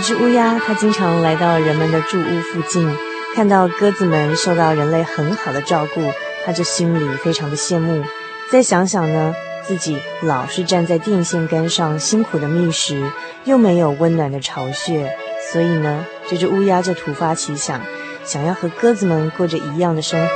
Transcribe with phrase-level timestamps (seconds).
[0.00, 2.90] 只乌鸦，它经常来到人们的住屋附近，
[3.36, 6.02] 看到鸽子们受到人类很好的照顾，
[6.44, 8.02] 它就心里非常的羡慕。
[8.50, 13.02] 再想想呢，自己老是站在电线杆上辛苦的觅食，
[13.44, 15.14] 又没有温暖的巢穴，
[15.52, 17.80] 所以呢，这只乌鸦就突发奇想，
[18.24, 20.30] 想要和鸽子们过着一样的生活。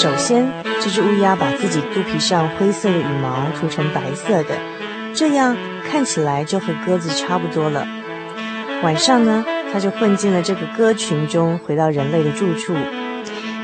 [0.00, 0.48] 首先，
[0.80, 4.54] 这只乌鸦把自己肚皮上灰色的羽毛涂成白色的，
[5.12, 5.56] 这样
[5.90, 7.84] 看起来就和鸽子差不多了。
[8.84, 12.76] 晚上呢，它就混进了这个鸽群中，回到人类的住处。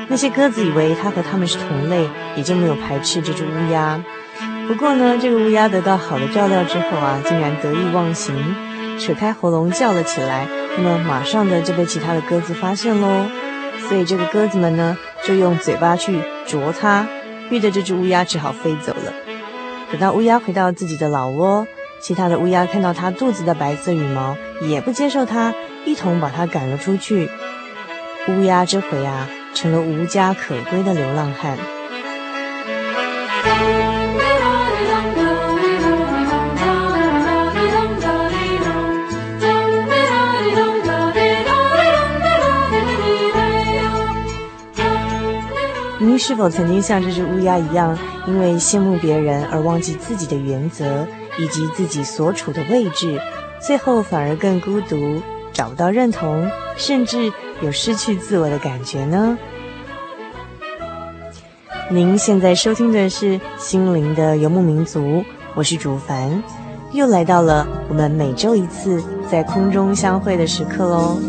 [0.09, 4.03] 那些鸽子以为它和它们是同类，也就没有排斥这只乌鸦。
[4.67, 8.35] 不过呢，这个乌鸦得到好的照料之后啊，竟然得意忘形，
[8.99, 10.45] 扯开喉咙叫了起来。
[10.75, 13.25] 那么马上的就被其他的鸽子发现喽。
[13.87, 17.07] 所以这个鸽子们呢，就用嘴巴去啄它，
[17.49, 19.13] 逼得这只乌鸦只好飞走了。
[19.91, 21.67] 等到乌鸦回到自己的老窝，
[21.99, 25.53] 其他的乌鸦看到它肚子的白色羽毛，也不接受它，
[25.85, 27.29] 一同把它赶了出去。
[28.27, 31.57] 乌鸦这回啊，成了无家可归的流浪汉。
[46.15, 51.05] 您是否曾经像这只乌鸦一样，因为羡慕别人而忘记自己的原则
[51.37, 53.19] 以及自己所处的位置，
[53.59, 55.21] 最后反而更孤独，
[55.51, 59.37] 找不到认同，甚至有失去自我的感觉呢？
[61.91, 65.01] 您现在收听的是《心灵的游牧民族》，
[65.53, 66.41] 我是主凡，
[66.93, 71.19] 又来到了我们每周一次在空中相会的时刻喽。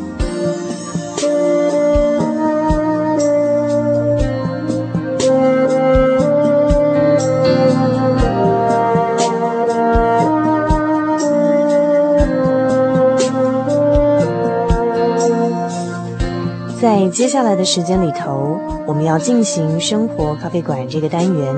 [17.11, 21.55] 接下来的时间里头，我们要进行生活咖啡馆这个单元。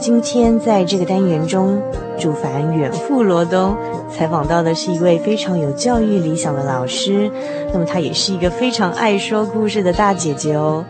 [0.00, 1.80] 今天在这个单元中，
[2.18, 3.76] 主凡远赴罗东
[4.10, 7.30] 采访到的是一位非常有教育理想的老师，
[7.72, 10.84] 那么她也是一个非常爱说故事的大姐姐哦。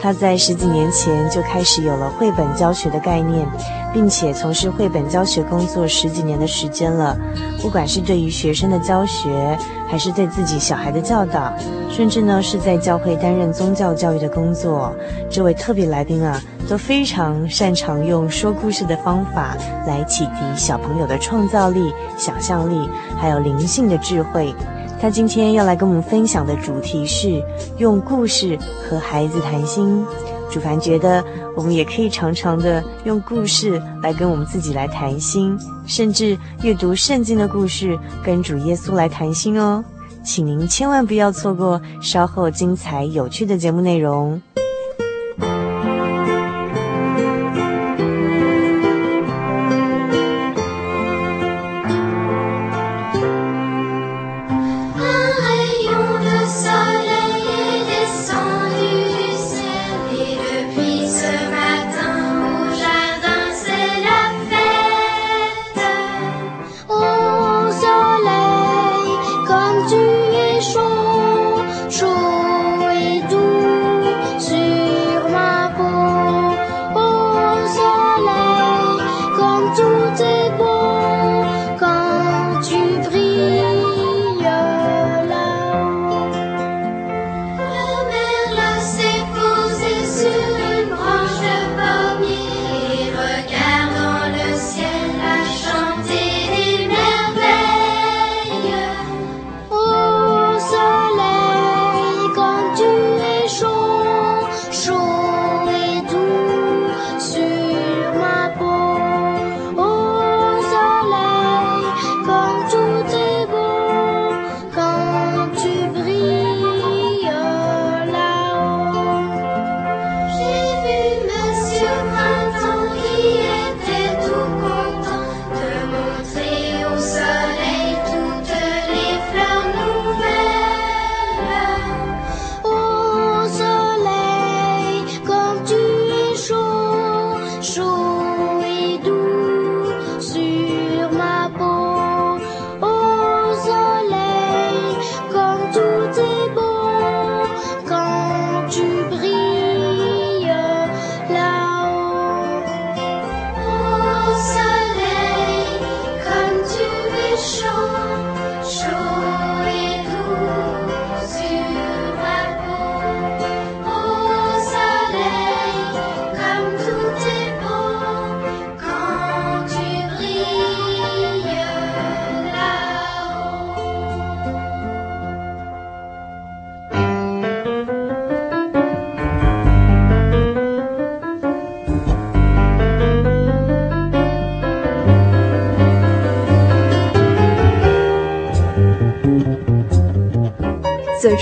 [0.00, 3.46] 他在十几年前就开始有了绘本教学的概念，
[3.92, 7.16] 并且从事绘本教学工作十几年的时间了。
[7.60, 9.58] 不管是对于学生的教学，
[9.88, 11.52] 还是对自己小孩的教导，
[11.90, 14.94] 甚至呢是在教会担任宗教教育的工作，
[15.30, 24.54] 这位特别来宾啊，都非常擅长用说故事的方法来启迪小朋友的创造力、想象力，还有灵性的智慧。
[25.00, 27.42] 他今天要来跟我们分享的主题是
[27.78, 28.58] 用故事
[28.88, 30.04] 和孩子谈心。
[30.50, 31.22] 主凡觉得
[31.56, 39.84] 我们也可以常常的用故事来跟我们自己来谈心，甚至阅读圣经的故事跟主耶稣来谈心哦。
[40.24, 44.40] 请您千万不要错过稍后精彩有趣的节目内容。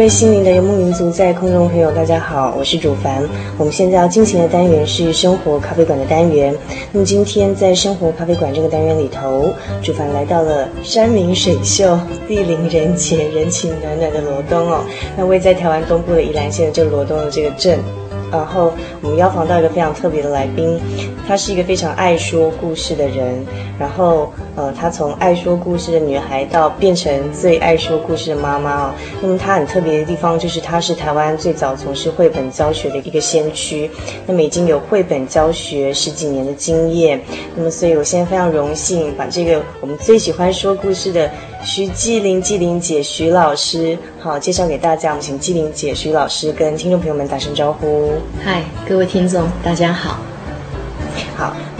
[0.00, 3.22] 各位心灵的游牧民族，在空中朋友，大家好，我是主凡。
[3.58, 6.56] 我们现在要进行的单元是生活咖啡馆的单元。
[6.90, 9.52] 那么今天在生活咖啡馆这个单元里头，
[9.82, 14.82] 主凡来到了山明水秀、地灵人杰、人情暖暖的罗东哦。
[15.18, 17.78] 那位在台湾东部的宜兰县的这个罗东的这个镇。
[18.32, 20.80] 然后我们邀访到一个非常特别的来宾，
[21.26, 23.44] 她是一个非常爱说故事的人。
[23.78, 28.94] 然后，呃，她从爱说故事的女孩到变成最爱说故事的妈妈哦。
[29.22, 33.90] 那么她很特别的地方就是她是台湾最早从事绘本教学的一个先驱。
[34.26, 37.20] 那么已经有绘本教学十几年的经验。
[37.56, 41.30] 那么所以我现在非常荣幸把这个我们最喜欢说故事的。
[41.62, 45.10] 徐纪玲，纪灵姐，徐老师，好，介绍给大家。
[45.10, 48.12] 我们请纪灵姐、徐老师跟听众朋友们打声招呼。
[48.42, 50.29] 嗨，各位听众，大家好。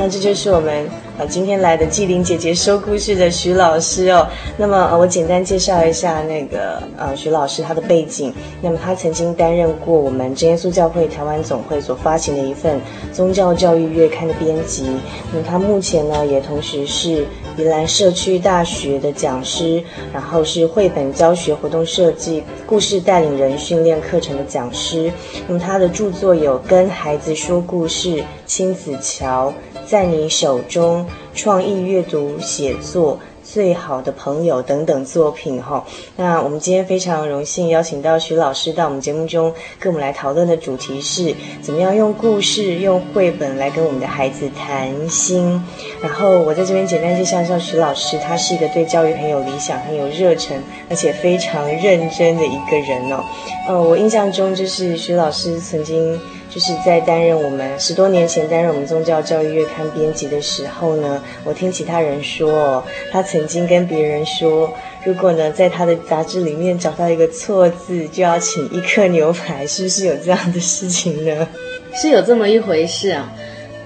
[0.03, 0.89] 那这就是我们
[1.19, 1.27] 呃。
[1.27, 8.33] 今天来的纪灵姐姐说故事的徐老师哦，那么呃，我简单介绍一下那个呃徐老师他的背景。
[8.63, 12.81] 那么他曾经担任过我们真耶稣教会台湾总会所发行的一份
[13.13, 14.85] 宗教教育月刊的编辑。
[15.31, 17.27] 那么他目前呢也同时是
[17.57, 25.13] 宜兰社区大学的讲师，然后是绘本教学活动设计、故事带领人训练课程的讲师。
[25.47, 28.17] 那么他的著作有《跟孩子说故事》、
[28.47, 29.53] 亲子桥。
[29.85, 31.05] 在你手中，
[31.35, 33.19] 创意阅读写作
[33.53, 35.85] 最好的朋友等等作品哈。
[36.17, 45.61] 那我们今天非常荣幸邀请到徐老师到我们节目中，跟我们来讨论的主题是怎么样用故事、用绘本来跟我们的孩子谈心。
[46.01, 50.57] 然后我在这边简单介绍一下徐老师，他是一个对教育很有理想、很有热忱，
[50.89, 53.25] 而且非常认真的一个人哦。
[53.67, 56.21] 呃，我印象中就是徐老师曾经。
[56.51, 64.73] 就是在担任我们十多年前担任我们宗教教育月刊编辑的时候呢，我听其他人说，他曾经跟别人说，
[65.05, 71.47] 如果呢在他的杂志里面找到一个错字，就要请一客牛排，是不是有这样的事情呢？
[71.95, 73.33] 是有这么一回事啊，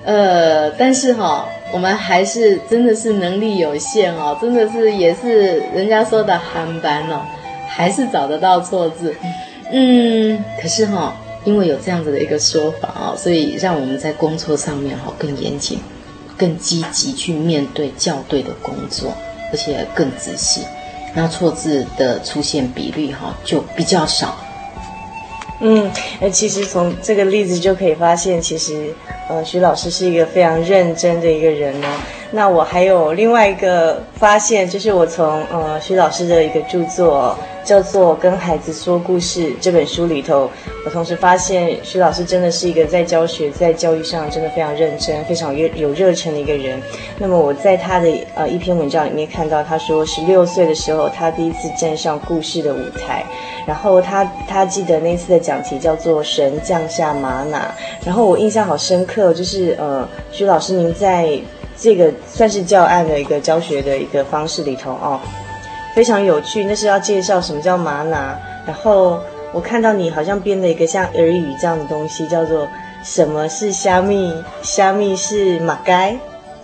[0.05, 7.21] 呃，但是哈、我们还是真的是能力有限哦，真的是也是人家说的憨班哦，
[7.69, 9.15] 还是找得到错字，
[9.71, 15.79] 嗯，可是哈、因为有这样子的一个说法啊，所以让我们在工作上面哈更严谨、
[16.37, 19.13] 更积极去面对校对的工作，
[19.53, 20.63] 而且更仔细，
[21.15, 24.37] 那错字的出现比率哈就比较少。
[25.61, 25.91] 嗯，
[26.33, 28.93] 其实从这个例子就可以发现，其实
[29.29, 31.87] 呃徐老师是一个非常认真的一个人呢。
[32.35, 37.37] 那我还有另外一个发现，就是我从呃徐老师的一个著作。
[37.65, 40.51] 叫做《跟孩子说故事》这本书里头，
[40.85, 46.79] 我同时发现徐老师真的是一个在教学、在教育上真的非常认真、非常有有热忱的一个人。
[47.19, 53.25] 那么我在他的呃一篇文章里面看到，他说十六岁的时候，他第一次站上故事的舞台，
[53.67, 57.75] 然后他他记得那次的讲题叫做“神降下吗哪”，
[58.05, 61.31] 然后我印象好深刻，就是呃徐老师您在
[61.85, 65.21] 这个算是教案的一个教学的一个方式里头哦。
[65.95, 68.41] 非常有趣，那是要介绍什么叫吗哪。
[68.67, 69.21] 然后
[69.53, 72.67] 我看到你好像编了一个像耳语这样的东西，叫做
[73.03, 74.35] 什么是虾米？
[74.63, 76.17] 虾米是马该，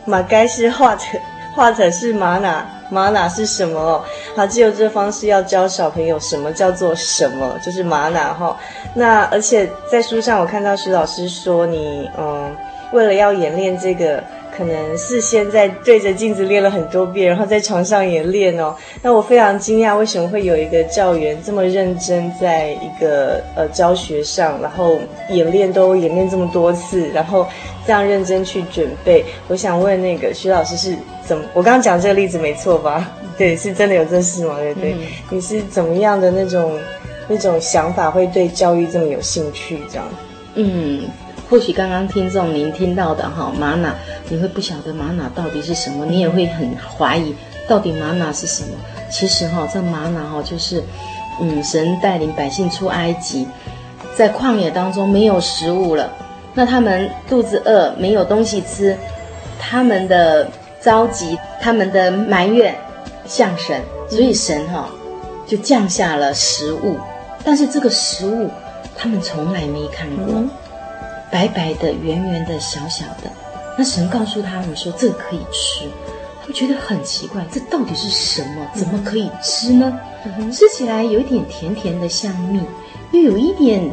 [0.06, 1.04] 马该是画者，
[1.54, 4.02] 画者是吗哪，吗哪是什么？
[4.34, 8.56] 好，只有这个方式要教小朋友什么叫做什么，就是吗哪哈。
[8.94, 12.56] 那而且在书上我看到徐老师说你嗯，
[12.92, 14.24] 为了要演练这个。
[14.60, 18.76] 可能事先在对着镜子练了很多遍，然后在床上也练哦。
[19.00, 24.98] 那我非常惊讶，为什么会有一个教员这么认真，在一个呃教学上，然后
[25.30, 27.46] 演练都演练这么多次，然后
[27.86, 29.24] 这样认真去准备。
[29.48, 31.42] 我想问那个徐老师是怎么？
[31.54, 33.10] 我刚刚讲这个例子没错吧？
[33.38, 34.56] 对，是真的有这事吗？
[34.58, 34.98] 对对，嗯、
[35.30, 36.78] 你是怎么样的那种
[37.28, 39.78] 那种想法，会对教育这么有兴趣？
[39.90, 40.06] 这样，
[40.56, 41.04] 嗯。
[41.50, 43.92] 或许刚刚听众您听到的哈吗哪，
[44.28, 47.34] 你会不晓得吗哪到底是什么，你也会很怀疑
[47.66, 48.68] 到底吗哪是什么。
[49.10, 50.80] 其实哈，这吗哪哈就是，
[51.40, 53.48] 嗯，神带领百姓出埃及，
[54.16, 56.12] 在旷野当中没有食物了，
[56.54, 58.96] 那他们肚子饿，没有东西吃，
[59.58, 60.48] 他们的
[60.80, 62.72] 着急他们的埋怨
[63.26, 64.88] 向神，所以神哈、
[65.48, 66.96] 就降下了食物，
[67.42, 68.48] 但是这个食物
[68.96, 70.44] 他们从来没看过，
[71.30, 73.30] 白白的、圆圆的、小小的。
[73.78, 75.86] 那神告诉他们说这个可以吃，
[76.40, 78.66] 他们觉得很奇怪，这到底是什么？
[78.74, 79.98] 怎么可以吃呢？
[80.24, 82.60] 嗯、吃起来有一点甜甜的，像蜜，
[83.12, 83.88] 又有一点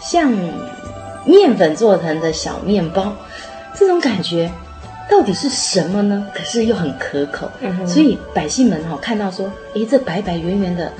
[0.00, 0.32] 像
[1.24, 3.12] 面粉做成的小面包，
[3.74, 4.50] 这种感觉。
[5.10, 6.26] 到底是什么呢？
[6.34, 10.92] 可是又很可口，嗯、所以百姓们哈、哦、看到说，诶，这白白圆圆的，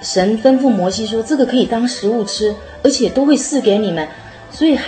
[0.00, 4.06] 神吩咐摩西说，这个可以当食物吃，而且都会赐给你们。
[4.52, 4.78] 所以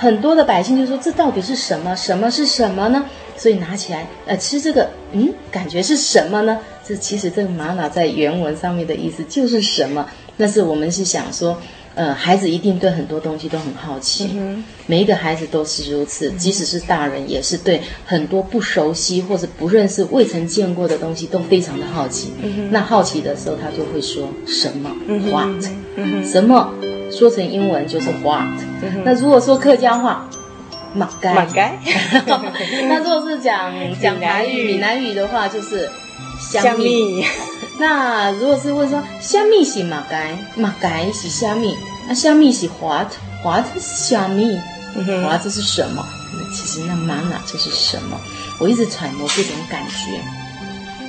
[0.00, 1.94] 很多的百姓就说，这到底是什么？
[1.94, 3.04] 什么是什么呢？
[3.36, 6.58] 所以拿起来呃吃这个，嗯，感觉是什么呢？
[6.86, 10.08] 这其实这个玛瑙在原文上面的意思就是什么？
[10.38, 11.58] 但是我们是想说。
[11.96, 22.32] 呃，孩子一定对很多东西都很好奇，嗯、每一个孩子都是如此，嗯，即使是大人，也是对很多不熟悉或者不认识、未曾见过的东西都非常的好奇。
[22.40, 25.66] 嗯、那好奇的时候，他就会说什么、嗯、what，、
[25.96, 26.72] 嗯、什么
[27.20, 28.42] 说成英文就是 what、
[28.82, 29.02] 嗯。
[29.04, 30.26] 那如果说客家话，
[30.94, 31.78] 马该，马该。
[32.88, 35.90] 那如果是讲讲台语、闽南语的话，就是
[36.40, 37.22] 香蜜。
[37.78, 41.76] 那如果是问说虾米是马该，马该是虾米，
[42.08, 44.58] 那虾米是 what，what 是虾米
[45.22, 46.02] ，what 这是什么？
[46.54, 48.18] 其实那玛瑙就是什么？
[48.58, 50.39] 我一直揣摩这种感觉。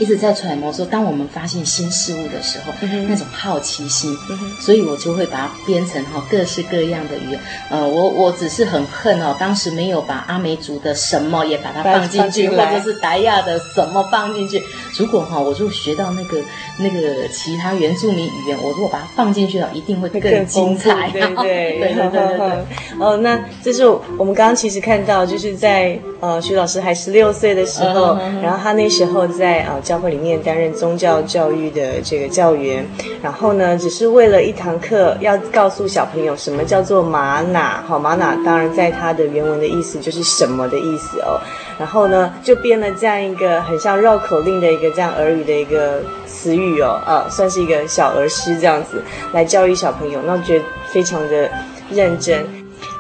[0.02, 7.40] 一直在揣摩说，当我们发现新事物的时候，嗯、那种好奇心、嗯，所以我就会把它编成哈各式各样的语言。
[7.70, 14.60] 呃，我我只是很恨哦，当时没有把阿美族的什么也把它放进去，或者是达亚的什么放进去。
[14.98, 16.40] 如果哈，我就学到那个
[16.80, 21.12] 那个其他原住民语言，我如果把它放进去了，一定会更精彩。
[21.12, 22.66] 对 对对对对对。
[23.00, 23.86] 哦，那这是
[24.18, 29.80] 我们刚刚其实看到，就是在呃徐老师还十六岁的时候、嗯，然后他那时候在呃。
[29.92, 32.86] 教会里面担任宗教教育的这个教员，
[33.22, 37.84] 然后呢，只是为了一堂课要告诉小朋友什么叫做玛瑙。
[37.86, 41.38] 好，玛瑙当然在它的原文的意思就是什么的意思哦。
[41.78, 51.52] 然后呢，就编了这样一个很像绕口令的一个这样儿语的一个词语哦，呃，算是一个小儿诗这样子来教育小朋友，那我觉得非常的
[51.90, 52.46] 认真，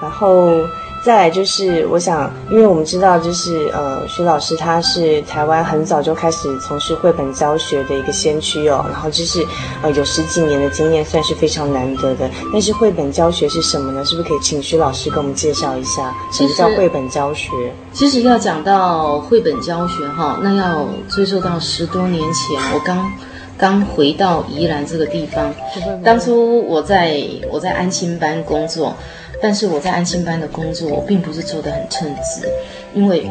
[0.01, 0.57] 然后。
[1.03, 9.43] 再来就是，我想，因为我们知道，就是呃，徐老师他是台湾很早就开始从事绘本教学的一个先驱哦，然后就是
[9.81, 12.29] 呃有十几年的经验，算是非常难得的。
[12.53, 14.05] 但是绘本教学是什么呢？
[14.05, 17.49] 是不是可以请徐老师给我们介绍一下什么叫绘本教学？
[17.91, 23.11] 其实，要讲到绘本教学哈，那要追溯到十多年前，我刚
[23.57, 25.51] 刚回到宜兰这个地方，
[26.03, 28.95] 当初我在我在安心班工作。
[29.41, 32.47] 但是我在安心班的工作，我并不是做得很称职，
[32.93, 33.29] 因为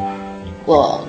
[0.65, 0.99] 我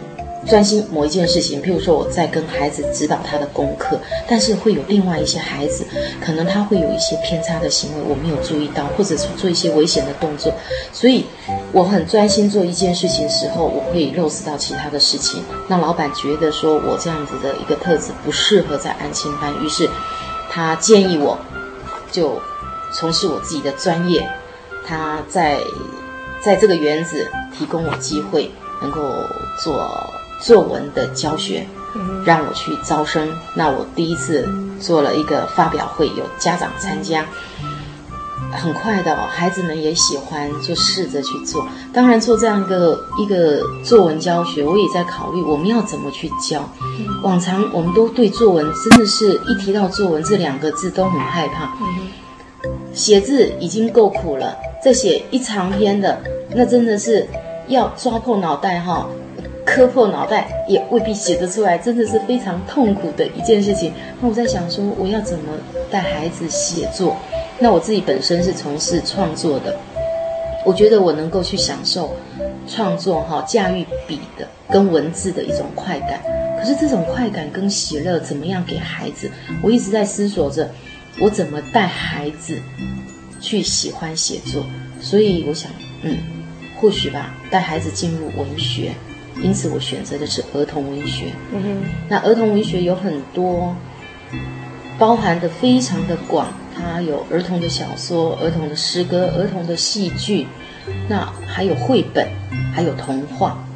[0.47, 5.85] 专心某一件事情，譬如说我在跟孩子指导他的功课，但是会有另外一些孩子，
[6.21, 10.53] 可能他会有一些偏差的行为，我没有注意到，或者是做一些危险的动作，
[10.93, 11.25] 所以
[11.71, 15.43] 我很专心做一件事情时候，我会漏失到其他的事情。
[15.69, 19.89] 那老板觉得说我这样子的一个特质不适合在安心班，于是
[20.51, 21.39] 他建议我
[22.11, 22.37] 就
[22.93, 24.29] 从事我自己的专业。
[24.93, 25.59] 他在
[26.45, 28.51] 在这个园子提供我机会，
[28.83, 29.01] 能够
[29.59, 29.89] 做
[30.39, 31.67] 作文的教学，
[32.27, 33.27] 让我去招生。
[33.55, 34.47] 那我第一次
[34.79, 37.25] 做了一个发表会，有家长参加。
[38.53, 41.67] 很快的，孩子们也喜欢，就试着去做。
[41.91, 46.69] 当然，做这样一个一个作文教学，我也在考虑我们要怎么去教。
[47.23, 51.73] 往常我们都对作文真的是一提到作文这两个字都很害怕。
[52.93, 54.55] 写字已经够苦了。
[54.83, 56.19] 这写一长篇的，
[56.51, 57.25] 那真的是
[57.69, 59.09] 要抓破脑袋哈，
[59.65, 63.93] 磕破脑袋也未必写得出来，真的是非常痛苦的一件事情。
[64.21, 65.53] 那我在想说，我要怎么
[65.89, 67.17] 带孩子写作？
[67.61, 69.77] 那我自己本身是从事创作的，
[70.67, 72.17] 我觉得我能够去享受
[72.67, 76.21] 创作哈，驾驭笔的跟文字的一种快感。
[76.59, 79.31] 可是这种快感跟喜乐怎么样给孩子？
[79.63, 80.69] 我一直在思索着，
[81.21, 82.59] 我怎么带孩子。
[83.43, 84.65] 去喜欢写作，
[85.01, 85.69] 所以我想，
[86.03, 86.17] 嗯，
[86.81, 88.93] 或许吧，带孩子进入文学，
[89.43, 91.33] 因此我选择的是儿童文学。
[91.53, 93.75] 嗯哼，那儿童文学有很多，
[94.97, 100.47] 包含的非常的广，它有儿童的小说、儿童的诗歌、儿童的戏剧，
[101.09, 102.29] 那还有绘本，
[102.73, 103.67] 还有童话。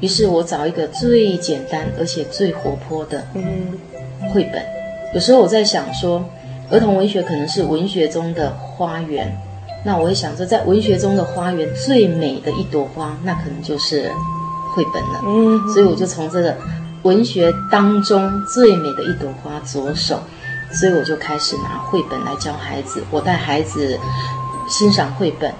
[0.00, 3.26] 于是我找一个最简单而且最活泼的
[4.32, 4.62] 绘本。
[5.14, 6.24] 有时候我在想说。
[6.70, 9.32] 儿童文学可能是文学中的花园，
[9.84, 14.10] 那我会想说，在文学中的花园最美的一朵花，那可能就是
[14.74, 15.22] 绘本了。
[15.24, 16.56] 嗯，所以我就从这个
[17.02, 20.20] 文学当中最美的一朵花着手，
[20.72, 23.00] 所以我就开始拿绘本来教孩子。
[23.12, 23.96] 我带孩子
[24.68, 25.52] 欣赏绘本，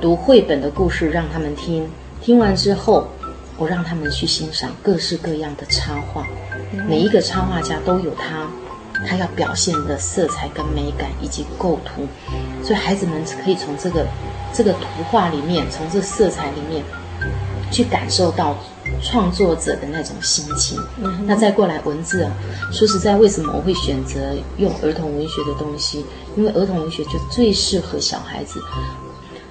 [0.00, 1.86] 读绘本的故事让他们听，
[2.22, 3.06] 听完之后，
[3.58, 6.26] 我让他们去欣赏各式各样的插画。
[6.88, 8.46] 每一个插画家都有他。
[9.06, 12.06] 他要表现的色彩跟美感以及构图，
[12.62, 14.06] 所以孩子们可以从这个
[14.52, 14.80] 这个图
[15.10, 16.82] 画里面，从这色彩里面，
[17.70, 18.56] 去感受到
[19.02, 20.80] 创作者的那种心情。
[21.02, 22.32] 嗯、那再过来文字啊，
[22.72, 26.04] 说实在，为什么我会选择用儿童文学的东西？
[26.36, 28.60] 因为儿童文学就最适合小孩子。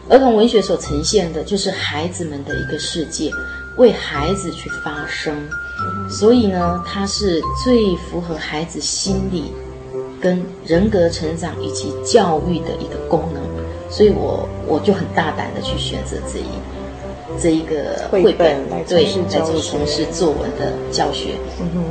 [0.10, 3.29] 儿童文学所呈现的就是孩子们的一个世界，
[3.77, 5.36] 为孩子去发声。
[6.09, 9.51] 所以呢，它是最符合孩子心理、
[10.21, 13.43] 跟人格成长以及教育的一个功能。
[13.89, 21.35] 所以我我就很大胆的去选择这一这一个绘本来对来做从事作文的教学。
[21.59, 21.83] 嗯哼，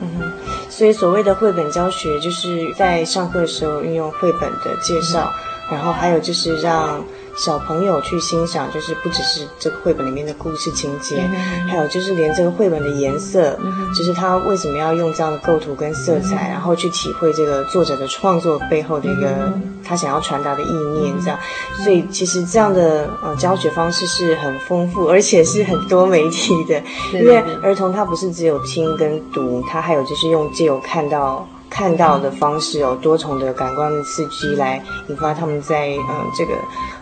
[0.00, 0.32] 嗯哼。
[0.68, 5.32] 所以所谓的绘本教学，就是在上课的时候运用绘本的介绍，
[5.70, 7.04] 嗯、然后还有就是让。
[7.36, 21.38] 小朋友去欣赏，就是不只是这个绘本里面的故事情节，嗯、还有就是连这个绘本的颜色，嗯、就是他为什么要用这样的构图跟色彩，嗯、然后去体会这个作者的创作背后的一个、嗯、他想要传达的意念，这样。
[21.82, 31.48] 所以其实这样的呃教学方式是很丰富，而且是很多媒体的，因为儿童他不是只有听跟读，他还有就是用借由看到。
[31.70, 36.52] 看到的方式有多重的感官的刺激，来引发他们在呃这个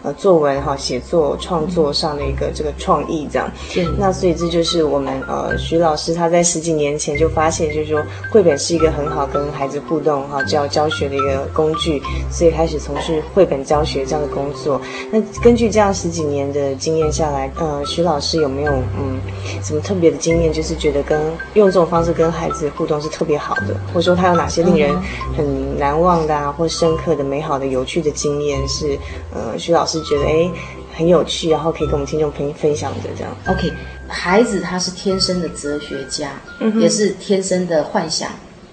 [0.02, 3.50] 呃作文哈写作创作上的一个这个创意这样。
[3.78, 14.78] 嗯、那所以这就是我们呃徐老师他在十几年前就发现，就是说绘本是一个很好跟孩子互动哈教教学的一个工具，所以开始从事绘本教学这样的工作。
[15.10, 19.18] 那根据这样十几年的经验下来，呃徐老师有没有嗯
[19.62, 21.18] 什么特别的经验，就是觉得跟
[21.54, 24.57] 用这种方式跟孩子互动是特别好的，或者说他有哪些？
[24.62, 24.94] 令人
[25.36, 28.98] 很难忘的啊，或深刻的、美好的、有趣的经验是，
[29.34, 30.50] 呃，徐老师觉得哎
[30.96, 33.32] 很有趣，然后可以跟我们听众朋友分享的这样。
[33.46, 33.72] OK，
[34.08, 38.30] 孩子他是天生的哲学家，嗯、也是天生的幻想，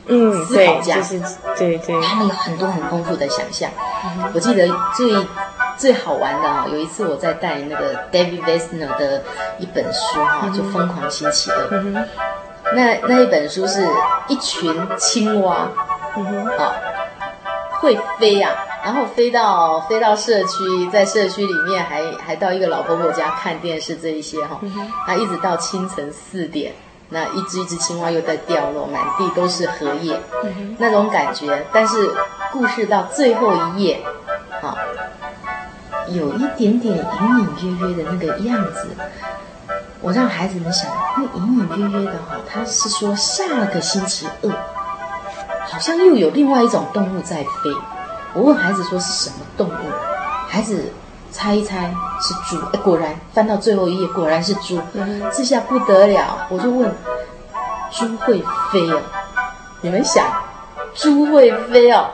[0.08, 1.22] 嗯，思考家，就是
[1.58, 3.70] 对对，他们有很多很丰富的想象。
[4.06, 5.14] 嗯、我记得最
[5.78, 9.24] 最好玩的啊，有一次我在带那个 David Wessner 的
[9.60, 11.58] 一本书哈，就《疯狂星期二》。
[11.72, 12.06] 嗯
[12.74, 13.88] 那那一本书是
[14.28, 15.70] 一群青蛙，
[16.18, 16.74] 嗯哼，啊，
[17.80, 26.74] 会飞呀、啊，然后飞到飞到社区，在社区里面还还到一个老婆婆家看电视这一些哈，嗯哼，啊，一直到清晨四点，
[27.10, 31.66] 那一只一只青蛙又在掉落，满地都是荷叶，嗯，那种感觉。
[31.72, 32.12] 但是
[32.52, 34.02] 故事到最后一页，
[34.62, 34.76] 啊，
[36.08, 38.88] 有一点点隐隐约约的那个样子。
[40.06, 40.88] 我让孩子们想，
[41.18, 44.52] 那隐隐约约的哈，他是说下个星期二，
[45.68, 47.72] 好像又有另外一种动物在飞。
[48.36, 49.92] 我问孩子说是什么动物，
[50.48, 50.94] 孩子
[51.32, 51.92] 猜一猜
[52.22, 52.64] 是猪。
[52.72, 54.80] 哎，果然翻到最后一页，果然是猪。
[55.34, 56.94] 这下不得了，我就问，
[57.90, 59.02] 猪会飞哦？
[59.82, 60.24] 你们想，
[60.94, 62.12] 猪会飞哦？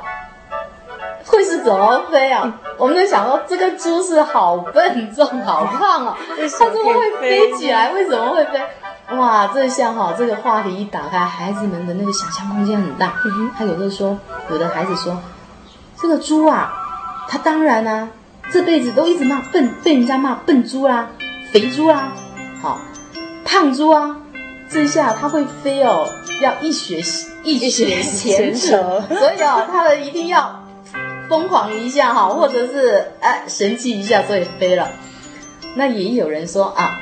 [1.25, 2.59] 会是怎么飞啊？
[2.77, 7.91] 我们在想说，这个猪是好笨重、好胖啊，它怎么会飞起来？
[7.91, 8.59] 为什么会飞？
[9.17, 13.13] 哇，这下哈，这个话题一打开，孩子们的那个想象空间很大。
[13.57, 14.17] 他有的说，
[14.49, 15.17] 有的孩子说，
[16.01, 16.73] 这个猪啊，
[17.27, 18.09] 他当然啊，
[18.51, 21.09] 这辈子都一直骂笨，被人家骂笨猪啦、
[21.51, 22.13] 肥猪啦，
[22.61, 22.79] 好，
[23.43, 24.15] 胖猪啊，
[24.69, 26.07] 这下他会飞哦，
[26.41, 27.03] 要一雪
[27.43, 30.57] 一雪前耻，所以哦，他们一定要。
[31.31, 34.91] 疯狂一下哈，或者是哎神奇一下，所以飞了。
[35.75, 36.99] 那也有人说啊，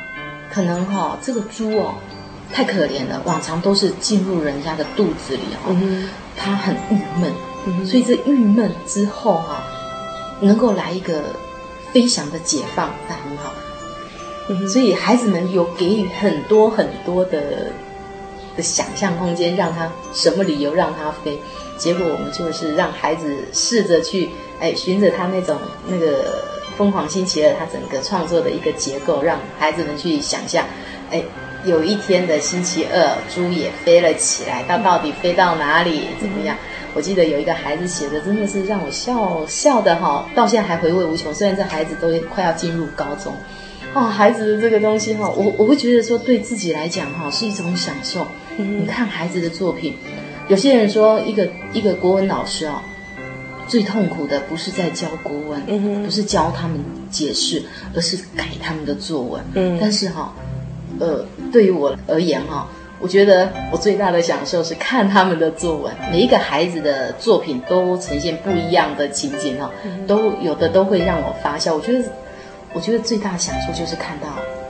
[0.54, 1.96] 可能哈这个猪哦
[2.54, 5.76] 太可怜了，往常都是进入人家的肚子里哈，
[6.38, 7.34] 它很郁闷，
[7.88, 9.64] 所以这郁闷之后哈，
[10.42, 11.24] 能够来一个
[11.92, 13.52] 飞翔的解放，那很好。
[14.72, 17.72] 所以孩子们有给予很多很多的
[18.60, 21.40] 的想象空间，让他什么理由让他飞。
[21.78, 25.56] 结果我们就是让孩子试着去，哎，循着他那种
[25.88, 26.44] 那个
[26.78, 30.66] 疯狂星期二，他整个创作的一个结构，让孩子们去想象，
[31.10, 31.24] 哎，
[31.64, 36.08] 有一天的星期二，猪也飞了起来，它到底飞到哪里？
[36.20, 36.58] 怎么样？
[36.94, 41.34] 我记得有一个孩子写的，真的是让我笑笑的哈，到现在还回味无穷。
[41.34, 43.34] 虽然这孩子都快要进入高中，
[43.94, 48.28] 哦，孩子的这个东西哈，我我会觉得说，对自己来讲哈，是一种享受。
[48.64, 49.96] 你看孩子的作品。
[50.48, 52.82] 有些人说，一个一个国文老师哦，
[53.68, 56.80] 最痛苦的不是在教国文，嗯、不是教他们
[57.12, 57.62] 解释，
[57.94, 59.44] 而是改他们的作文。
[59.54, 60.34] 嗯，但是哈、
[61.00, 62.68] 哦，呃，对于我而言哈，
[63.00, 65.94] 我觉得我最大的享受是看他们的作文。
[66.12, 69.72] 每一个孩子的作品都呈现不一样的情景哈，
[70.08, 71.76] 都有的都会让我发笑。
[71.76, 72.04] 我觉得，
[72.74, 74.28] 我觉得最大的享受就是看到。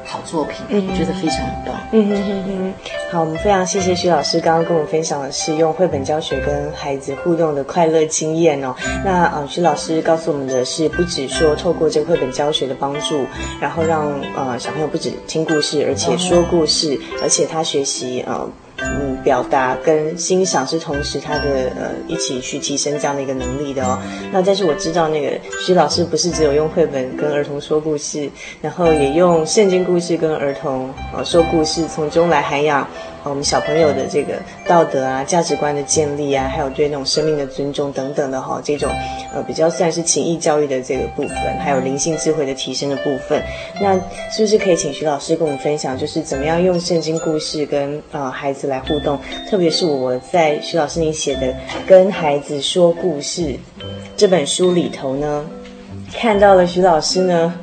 [0.10, 1.76] 好作品，嗯，我觉得非常棒。
[1.92, 2.74] 嗯哼哼哼，
[3.12, 8.74] 好，我们非常谢谢徐老师刚刚跟我们分享的是用绘本教学跟孩子互动的快乐经验哦。
[9.06, 13.24] 那呃，徐老师告诉我们的是，不只说透过这个绘本教学的帮助，
[13.62, 18.50] 然后让呃小朋友不止听故事，而且说故事，嗯、而且他学习呃。
[18.82, 24.00] 嗯，表达跟欣赏是同时他的呃一起去提升这样的一个能力的哦。
[24.32, 28.30] 那但是我知道那个徐老师不是只有用绘本跟儿童说故事，
[28.62, 32.88] 然后也用圣经故事跟儿童呃说故事，从中来涵养。
[33.24, 34.34] 我们小朋友的这个
[34.66, 38.90] 道德啊、价值观的建立啊，还有对那种生命的尊重等等的哈，这种
[39.34, 43.42] 呃比较算是情义教育的这个部分，还有灵性智慧的提升的部分，
[43.82, 43.94] 那
[44.32, 49.20] 是不是可以请徐老师跟我们分享，就是怎么样用圣经故事跟呃孩子来互动？
[49.50, 51.48] 特别是我在徐老师你写的
[51.88, 53.42] 《跟孩子说故事》
[54.16, 55.46] 这本书里头呢，
[56.14, 57.54] 看到了徐老师呢，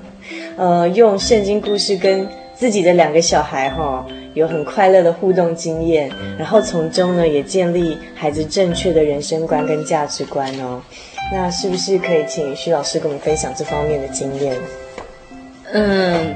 [0.57, 4.07] 呃，用圣经故事跟自己的两个小孩哈。
[4.37, 10.83] 有很快乐的互动经验，然后从中呢也建立孩子正确的人生观跟价值观哦。
[11.33, 14.55] 那是不是可以请徐老师跟我们分享这方面的经验？
[15.73, 16.35] 嗯，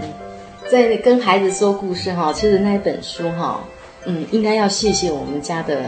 [0.71, 3.61] 在跟孩子说故事哈，其实那本书哈，
[4.07, 5.83] 嗯，应该要谢谢我们家的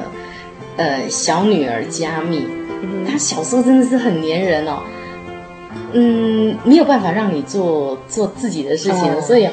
[0.76, 2.46] 呃小女儿佳蜜，
[3.10, 4.82] 她小时候真的是很粘人哦，
[5.92, 9.48] 嗯，没有办法让你做做自己的事情，哦、所以。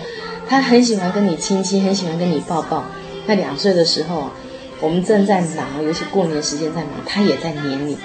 [0.50, 2.84] 他很喜欢跟你亲亲，很喜欢跟你抱抱。
[3.28, 4.32] 在两岁的时候啊，
[4.82, 7.96] 我们正在忙，尤其过年时间在忙，他也在黏你，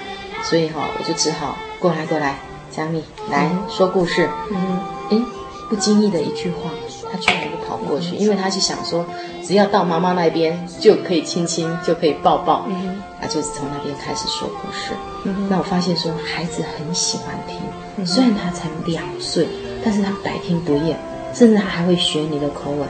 [0.42, 2.36] 所以哈，我就只好过来过来，
[2.70, 4.28] 佳蜜来说故事。
[4.50, 4.78] 嗯，
[5.08, 5.22] 诶，
[5.70, 6.70] 不经意的一句话，
[7.10, 9.06] 他居然就跑过去，因为他是想说，
[9.42, 12.66] 只要到妈妈那边就可以亲亲，就可以抱抱。
[12.68, 14.92] 嗯，啊就是从那边开始说故事。
[15.24, 19.48] 嗯，那我发现说，孩子很喜欢听，虽然他才两岁，
[19.82, 20.98] 但是他百听不厌。
[21.34, 22.88] 甚至他还会学你的口吻，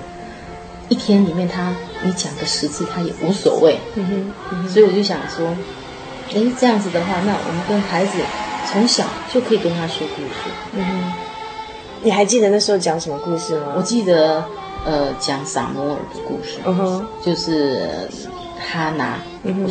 [0.90, 3.78] 一天里面他你讲个十次他也无所谓。
[3.94, 5.48] 嗯哼，嗯哼，所以我就想说，
[6.34, 8.18] 哎，这样子的话，那我们跟孩子
[8.70, 10.50] 从小就可以跟他说故事。
[10.74, 11.12] 嗯哼，
[12.02, 13.72] 你还记得那时候讲什么故事吗？
[13.76, 14.44] 我记得，
[14.84, 16.58] 呃，讲撒摩尔的故事。
[16.64, 18.08] 嗯哼，就是
[18.58, 19.18] 哈拿，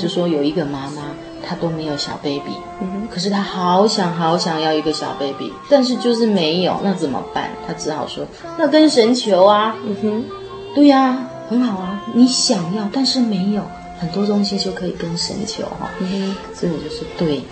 [0.02, 1.13] 就说有一个妈妈。
[1.48, 7.50] 他都没有小 baby，嗯，可是他好想好想要一个小 baby，但是就是没有，那怎么办？
[7.68, 8.26] 他只好说，
[8.58, 10.26] 那跟神求啊，嗯哼，
[10.74, 13.62] 对呀、啊，很好啊，你想要，但是没有，
[14.00, 17.44] 很多东西就可以跟神求哈，嗯哼，所以我就是对，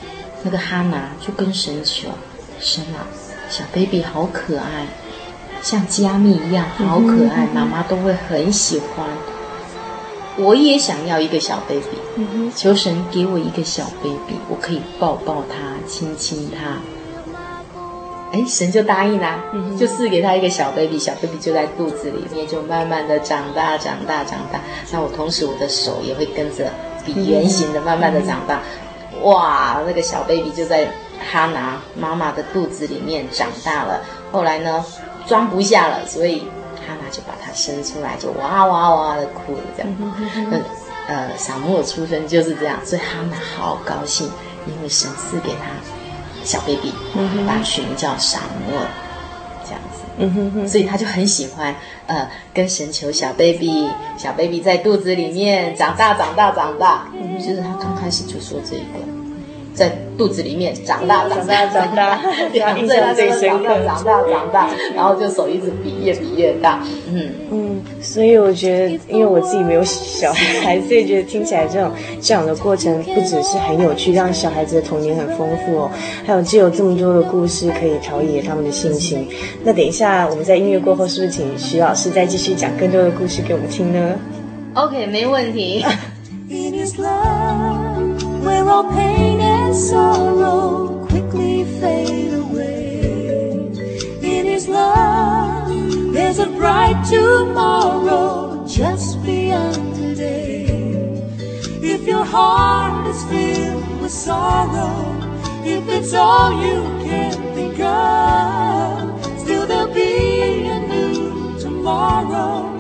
[0.43, 2.08] 那个哈拿就跟神求，
[2.60, 3.06] 神啊，
[3.49, 4.88] 小 baby 好可爱，
[5.62, 9.06] 像加密一样好可爱，妈妈都会很喜欢。
[10.41, 16.80] 我也想要一个小 baby，求神给我一个小 baby，我可以抱抱他，亲亲他。
[18.34, 19.43] 哎，神就答应啦，
[19.77, 24.60] 就赐给他一个小 baby，小 baby 就在肚子里面，就慢慢的长大，长大，长大。
[24.91, 26.71] 那我同时我的手也会跟着
[27.06, 28.62] 比圆形的慢慢的长大。
[29.21, 30.88] 哇，那个小 baby 就在
[31.32, 34.01] 哈拿妈妈的肚子里面长大了。
[34.32, 34.84] 后来呢，
[35.27, 36.43] 装不下了，所以。
[36.88, 39.91] 哈拿就把他生出来，就哇哇哇的哭了，这样。
[40.50, 40.58] 那
[41.08, 44.30] 呃，撒母耳出生就是这样，所以哈拿好高兴，
[44.67, 45.72] 因为神赐给他
[46.44, 46.94] 小 baby，
[47.48, 48.88] 把他取名叫撒母耳，
[49.65, 50.02] 这样子。
[50.17, 51.76] 嗯哼哼，所以他就很喜欢
[52.08, 57.08] 呃，跟神求小 baby，小 baby 在肚子里面长大，长大，长大。
[57.39, 59.20] 就是他刚开始就说这一个。
[59.73, 62.19] 在肚子里面长大，长大，长大，
[62.77, 63.79] 印象最深刻。
[63.86, 66.84] 长大，长大，然后就手一直比，越比越大。
[67.10, 71.89] 嗯嗯，所以我觉得，因为我自己没有小孩，所以觉得听起来这种
[72.21, 75.91] 这样的过程不只是很有趣，让小孩子的童年很丰富哦，
[76.25, 79.27] 还有既有这么多的故事可以陶冶他们的心情。
[79.63, 84.15] 那等一下我们在音乐过后，是不是请徐老师再继续讲更多的故事给我们听呢
[84.73, 85.84] ？OK，没问题。
[89.73, 93.39] Sorrow quickly fade away.
[94.21, 100.65] In His love, there's a bright tomorrow just beyond today.
[101.81, 105.17] If your heart is filled with sorrow,
[105.63, 112.70] if it's all you can think of, still there'll be a new tomorrow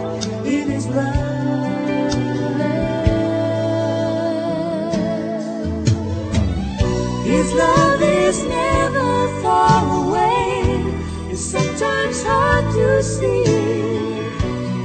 [7.51, 10.61] His love is never far away.
[11.29, 13.43] It's sometimes hard to see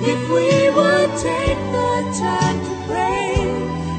[0.03, 1.07] if we were.
[1.23, 3.35] take the time to pray,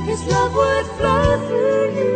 [0.06, 2.12] His love would flow through you.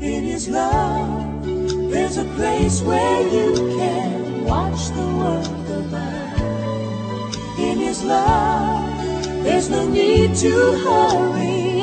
[0.00, 1.44] In His love,
[1.92, 6.32] there's a place where you can watch the world go by.
[7.62, 8.87] In His love,
[9.48, 11.80] there's no need to hurry.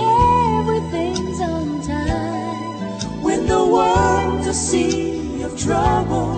[0.60, 3.24] Everything's on time.
[3.24, 6.32] When the world's a sea of trouble,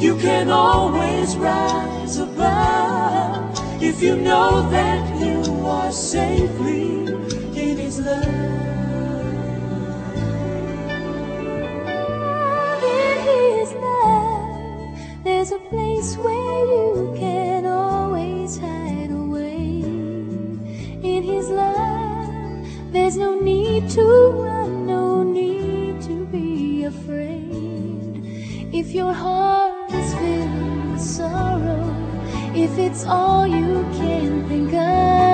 [0.00, 7.08] you can always rise above if you know that you are safely
[7.62, 8.24] in His love.
[12.96, 17.43] In His love, there's a place where you can
[22.94, 28.70] there's no need to run, no need to be afraid.
[28.72, 31.82] If your heart is filled with sorrow,
[32.54, 35.33] if it's all you can think of,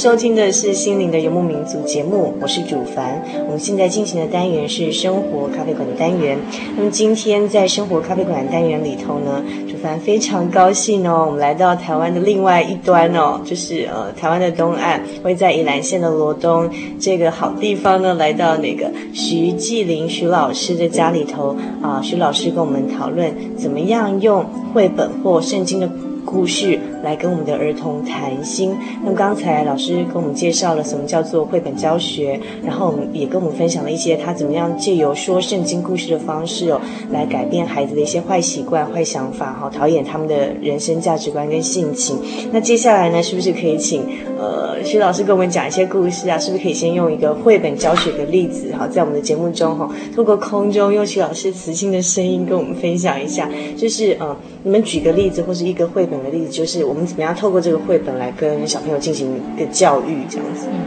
[0.00, 3.22] 收听的是《心灵的游牧民族》节目，我是主凡。
[3.44, 6.38] 我们现在进行的单元是生活咖啡馆的单元。
[6.74, 25.86] 那么今天在生活咖啡馆单元里头呢，主凡非常高兴哦，我们来到台湾的另外一端哦，就是呃台湾的东岸，位在宜兰县的罗东这个好地方呢，来到那个徐纪林徐老师的家里头啊，徐老师跟我们讨论怎么样用绘本或圣经的
[26.24, 26.79] 故事
[27.10, 28.72] 来跟我们的儿童谈心。
[29.02, 42.16] 那么刚才老师跟我们介绍了什么叫做绘本教学，然后我们也跟我们分享了一些他怎么样借由说圣经故事的方式哦，来改变孩子的一些坏习惯、坏想法哈，陶冶他们的人生价值观跟性情。
[42.52, 44.04] 那接下来呢，是不是可以请
[44.38, 46.38] 呃徐老师跟我们讲一些故事啊？
[46.38, 60.66] 是不是可以先用一个绘本教学的例子哈，在我们的节目中哈，透过空中用徐老师磁性的声音跟我们分享一下，就是呃，你们举个例子或是一个绘本的例子，就是我们怎么样透过这个绘本来跟小朋友进行一个教育这样子。
[60.70, 60.80] 嗯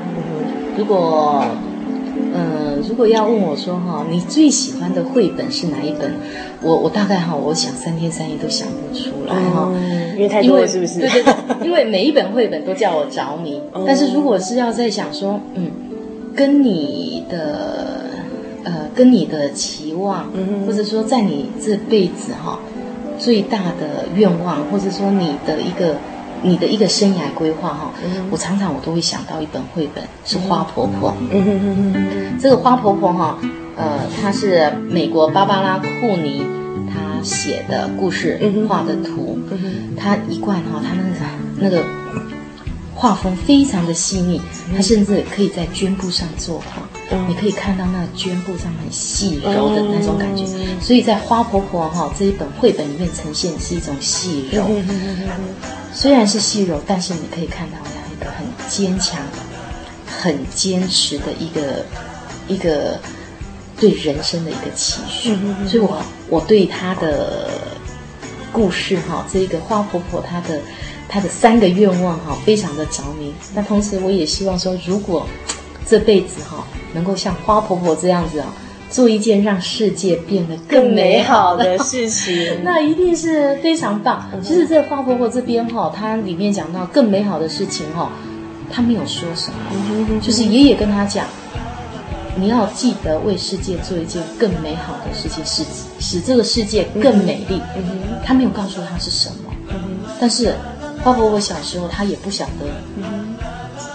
[0.75, 1.45] 如果，
[2.33, 6.11] 呃，如果要问我说哈，你最喜欢的绘本是哪一本？
[6.63, 10.99] 我我大概哈，我想三天三夜都想不出来哈，嗯，因为太多了，是不是？
[10.99, 13.61] 对对对，因为每一本绘本都叫我着迷。
[13.85, 15.69] 但是如果是要在想说，嗯，
[16.35, 18.09] 跟你的
[18.63, 22.57] 呃，跟你的期望，嗯，或者说在你这辈子哈，
[23.23, 25.95] 最大的愿望，或者说你的一个。
[26.45, 27.93] 你的一个生涯规划哈，
[28.29, 31.15] 我常常我都会想到一本绘本，是《花婆婆》。
[32.37, 33.37] 这个花婆婆哈，
[33.77, 36.43] 呃，她是美国芭芭拉库尼
[36.93, 39.39] 她写的故事，画的图。
[39.95, 41.25] 她一贯哈，她那个
[41.57, 41.81] 那个
[42.93, 44.41] 画风非常的细腻，
[44.75, 46.81] 她甚至可以在绢布上作画。
[47.27, 50.45] 你可以看到那绢布上很细柔的那种感觉。
[50.81, 54.65] 所以在《花婆婆》哈这一本绘本里面呈现是一种细柔。
[55.93, 59.19] 虽然是细柔，但是你可以看到这样一个很坚强、
[60.07, 61.85] 很坚持的一个
[62.47, 62.99] 一个
[63.79, 65.37] 对人生的一个期许。
[65.67, 67.49] 所以我我对她的
[68.51, 70.59] 故事哈，这个花婆婆她的
[71.07, 73.31] 她的三个愿望哈，非常的着迷。
[73.53, 75.27] 那同时我也希望说，如果
[75.85, 78.53] 这辈子哈能够像花婆婆这样子啊。
[78.89, 84.29] 做一件让世界变得更美好的事情， 那一定是非常棒。
[84.43, 88.11] 其实这花婆婆这边哈，它里面讲到更美好的事情哈，
[88.71, 91.25] 她没有说什么，就是爷爷跟她讲，
[92.35, 95.63] 你要记得为世界做一件更美好的事情，使
[95.99, 97.59] 使这个世界更美丽。
[98.23, 99.51] 他没有告诉她是什么，
[100.21, 100.53] 但是
[101.03, 102.67] 花婆婆小时候她也不晓得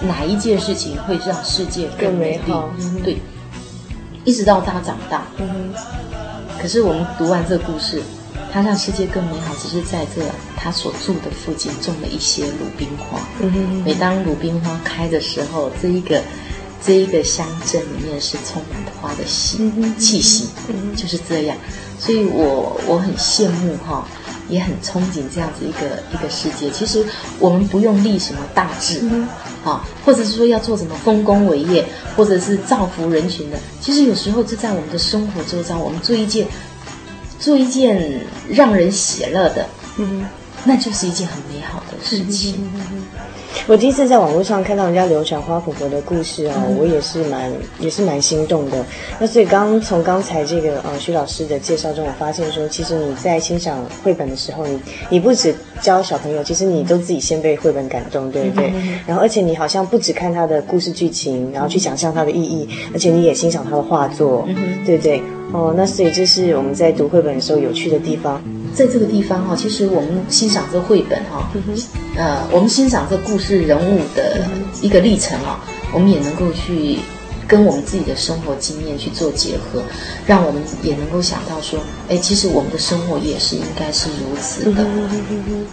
[0.00, 2.70] 哪一件事情会让世界更美好，
[3.04, 3.18] 对。
[4.24, 5.72] 一直到他长大，嗯。
[6.60, 8.02] 可是我们读完这个故事，
[8.52, 10.22] 他让世界更美好，只是在这
[10.56, 13.18] 他所住的附近种了一些鲁冰花。
[13.40, 13.82] 嗯哼。
[13.84, 16.22] 每当鲁冰花开的时候，这一个
[16.84, 21.56] 这一个乡镇里面是充满的花的气气息，嗯，就是这样。
[21.98, 24.06] 所以我我很羡慕哈。
[24.50, 26.70] 也很憧憬这样子一个一个世界。
[26.70, 27.04] 其实
[27.38, 29.28] 我们不用立什么大志，嗯、
[29.68, 31.84] 啊，或者是说要做什么丰功伟业，
[32.16, 33.58] 或者是造福人群的。
[33.80, 36.46] 其实有时候就在我们的生活周遭，我们做一件
[37.38, 40.26] 做一件让人喜乐的，嗯，
[40.64, 42.68] 那就是一件很美好的事情。
[43.68, 48.82] 我第一次在网络上看到人家流传花婆婆的故事啊，嗯、我也是蛮也是蛮心动的。
[49.20, 58.72] 那所以刚从刚才这个呃徐老师的介绍中，我发现说，其实你在欣赏绘本的时候，你你不止教小朋友，其实你都自己先被绘本感动，对不对？
[58.74, 65.22] 嗯、然后而且你好像不止看他的故事剧情，然后去想象它的意义，而且你也欣赏他的画作，嗯、对不对？
[65.52, 68.42] 哦，那所以这是我们在读绘本的时候有趣的地方。
[68.74, 71.50] 在这个地方哈，其实我们欣赏这绘本哈，
[72.16, 74.46] 呃，我们欣赏这故事人物的
[74.82, 75.58] 一个历程啊，
[75.92, 76.98] 我们也能够去
[77.48, 79.82] 跟我们自己的生活经验去做结合，
[80.26, 84.84] 让我们也能够想到说，哎，其实我们的生活也是应该是如此的。
[84.84, 85.66] 嗯，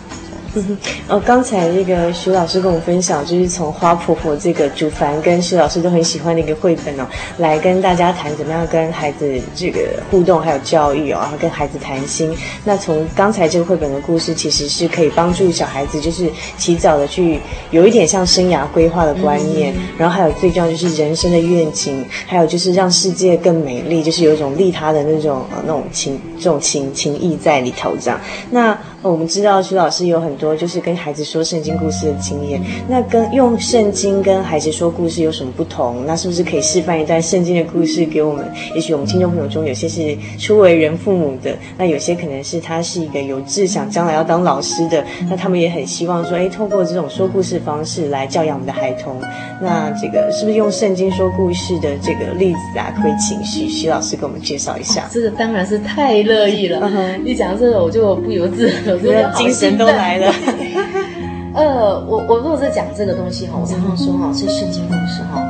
[1.08, 9.80] 哦，刚才那个徐老师跟我们分享，就是从花婆婆这个主凡跟徐老师都很喜欢的一个绘本哦，来跟大家谈怎么样跟孩子这个
[10.10, 12.36] 互动，还有教育哦，然后跟孩子谈心。
[12.64, 17.40] 那从刚才这个绘本的故事，其实是可以帮助小孩子，就是提早的去
[17.72, 28.20] 有一点像生涯规划的观念，嗯、然后还有最重要就是人生的愿景，还有就是让世界更美丽，就是有一种利他的那种呃那种情这种情情谊在里头这样。
[28.52, 36.04] 那我们知道徐老师有很多就是跟孩子说圣经故事的经验，那跟用圣经跟孩子说故事有什么不同？
[36.06, 38.46] 那是不是可以示范一段圣经的故事给我们？
[38.76, 49.22] 也许我们听众朋友中有些是初为人父母的，那有些可能是他是一个有志想将来要当老师的，那他们也很希望说，哎，透过这种说故事方式来教养我们的孩童。
[49.62, 52.94] 那这个是不是用圣经说故事的这个例子啊？
[53.02, 55.08] 可以请徐徐老师给我们介绍一下。
[55.12, 56.92] 这个当然是太乐意了。
[57.24, 58.70] 一讲这个，我就不由自。
[58.86, 60.34] 我的精神都来了。
[61.56, 65.42] 呃，我我如果在讲这个东西哈，我常常说哈，是圣经故事哈。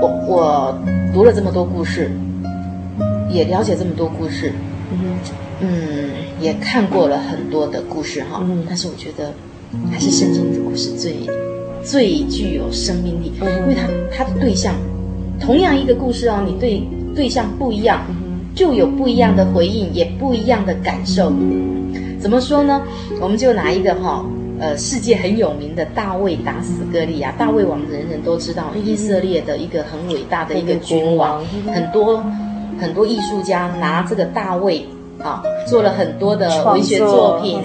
[0.00, 0.78] 我我
[1.14, 2.10] 读了这么多故事，
[3.30, 4.52] 也了解这么多故事，
[4.90, 4.98] 嗯
[5.60, 8.40] 嗯，也看过了很多的故事哈。
[8.42, 9.32] 嗯，但是我觉得
[9.90, 11.14] 还是圣经的故事最
[11.84, 14.74] 最具有生命力，因为它它的对象
[15.40, 16.82] 同样一个故事哦，你对
[17.14, 18.00] 对象不一样，
[18.54, 21.32] 就有不一样的回应，也不一样的感受。
[22.22, 22.80] 怎么说呢？
[23.20, 24.24] 我们就拿一个哈，
[24.60, 27.32] 呃，世界很有名的大卫打死歌利亚。
[27.32, 31.44] 大卫王人人都知道，以色列的一个很伟大的一个君王，
[31.74, 32.24] 很多
[32.80, 34.86] 很多艺术家拿这个大卫
[35.18, 37.60] 啊，做了很多的文学作品，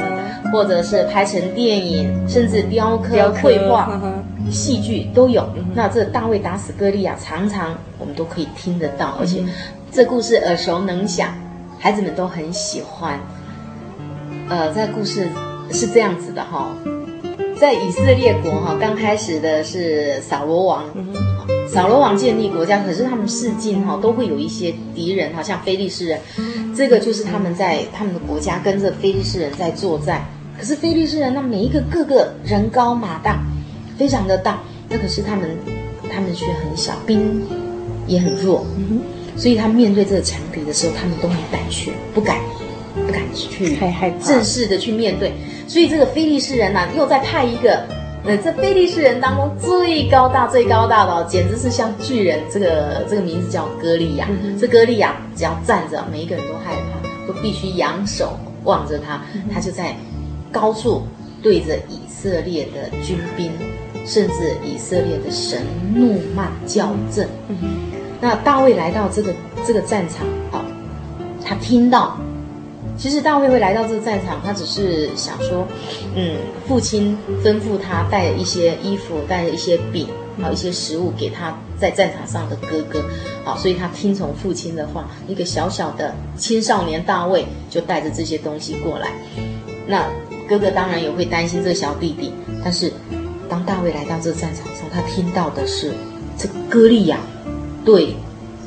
[0.52, 4.02] 或者是拍成电影，甚至雕刻、绘画。
[4.50, 5.46] 戏剧都有。
[5.76, 9.44] 那这大卫打死歌利亚，常常我们都可以听得到，而且
[9.92, 11.30] 这故事耳熟能详，
[11.78, 13.20] 孩子们都很喜欢。
[14.50, 15.28] 呃，这个故事
[15.72, 16.72] 是这样子的哈，
[17.60, 20.86] 在以色列国哈，刚开始的是扫罗王。
[21.68, 26.20] 扫罗王建立国家，可是他们四境哈都会有一些敌人，好像非利士人，
[26.74, 30.26] 这个就是他们在他们的国家跟着非利士人在作战。
[30.58, 33.44] 可是非利士人那每一个个个人高马大，
[33.98, 35.50] 非常的大，那可是他们
[36.10, 37.42] 他们却很小，兵
[38.08, 38.66] 也很弱，
[39.36, 42.40] 所以他们面对这个强敌的时候，他们都很胆怯，不敢
[43.06, 45.34] 不敢去太害怕正式的去面对。
[45.68, 47.86] 所以这个非利士人呢、又在派一个。
[48.26, 52.42] 呃，这非利士人当中最高大、最高大的哦，简直是像巨人。
[52.52, 54.28] 这个这个名字叫歌利亚。
[54.60, 59.22] 这歌利亚只要站着，每一个人都害怕，都必须仰首望着他。
[59.54, 59.96] 他就在
[60.52, 61.04] 高处
[61.42, 63.50] 对着以色列的军兵，
[64.06, 65.62] 甚至以色列的神
[65.96, 67.30] 怒骂叫阵。
[68.20, 69.34] 那大卫来到这个
[69.66, 70.66] 这个战场啊，
[71.46, 72.18] 他听到。
[72.98, 75.68] 其实大卫会来到这个战场，他只是想说，
[76.16, 76.36] 嗯，
[76.68, 80.08] 父亲吩咐他带一些衣服，带一些饼，
[80.42, 83.04] 还有一些食物给他在战场上的哥哥，
[83.46, 89.12] 好，所以他听从父亲的话，一个小小的青少年大卫就带着这些东西过来。
[89.86, 90.04] 那
[90.50, 92.34] 哥哥当然也会担心这小弟弟，
[92.64, 92.92] 但是
[93.48, 95.94] 当大卫来到这个战场上，他听到的是
[96.36, 97.20] 这歌利亚
[97.86, 98.16] 对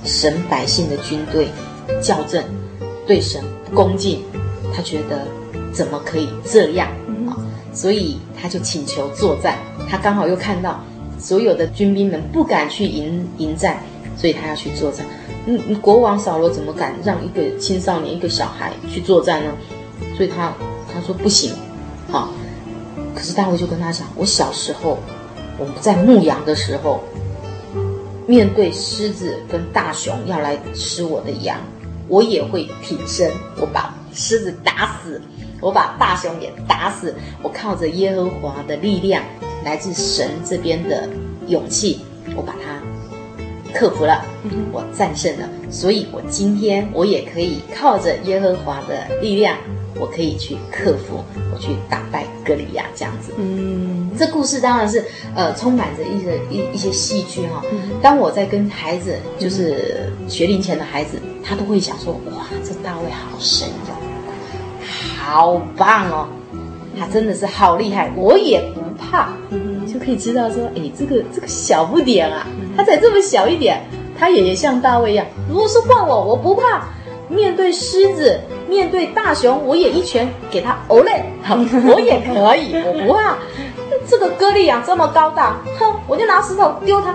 [0.04, 1.48] 神百姓的军队
[2.00, 2.44] 叫阵，
[3.06, 3.42] 对神。
[3.74, 4.22] 恭敬，
[4.74, 5.26] 他觉得
[5.72, 6.88] 怎么可以这样
[7.26, 7.36] 啊？
[7.38, 9.58] 嗯、所以他就请求作战。
[9.88, 10.82] 他刚好又看到
[11.18, 13.78] 所有的军兵们不敢去迎迎战，
[14.16, 15.06] 所以他要去作战。
[15.46, 19.52] 嗯，国王扫罗怎么敢让一个青少年、一个小孩去作战呢？
[20.16, 20.52] 所以他
[20.92, 21.52] 他说不行，
[22.10, 22.30] 好。
[23.14, 24.98] 可是大卫就跟他讲：我小时候，
[25.58, 27.02] 我们在牧羊的时候，
[28.26, 31.58] 面对狮子跟大熊要来吃我的羊。
[32.10, 35.22] 我也会挺身，我把狮子打死，
[35.60, 37.14] 我把大熊也打死。
[37.40, 39.22] 我靠着耶和华的力量，
[39.64, 41.08] 来自神这边的
[41.46, 42.00] 勇气，
[42.36, 42.82] 我把它
[43.72, 44.24] 克服了，
[44.72, 45.48] 我战胜了。
[45.70, 49.56] 所以，我今天我也可以靠着耶和华的力量。
[50.00, 51.22] 我可以去克服，
[51.52, 53.34] 我去打败歌利亚这样子。
[53.36, 55.04] 嗯，这故事当然是
[55.36, 57.62] 呃充满着一些一一些戏剧哈。
[58.00, 64.88] 当我在跟孩子，就是学龄前的孩子，他都会想说：哇，这大卫好神勇，
[65.18, 66.26] 好棒哦，
[66.98, 69.34] 他真的是好厉害，我也不怕。
[69.50, 73.82] 嗯，就可以知道说，哎，这个这个小不点啊，他才这么小一点，
[74.18, 75.26] 他也像大卫一样。
[75.46, 76.88] 如果是换我，我不怕。
[77.30, 81.54] 面对狮子，面对大熊，我也一拳给他殴嘞，好，
[81.86, 83.38] 我也可以，我不怕。
[84.08, 87.14] 这个歌利亚这么高大，哼，我就拿石头丢他。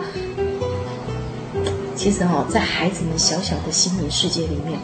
[1.94, 4.80] 其实哈、哦，在孩子们小小的心灵世界里面，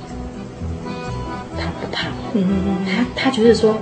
[1.58, 2.08] 他不怕，
[2.86, 3.78] 他他觉得说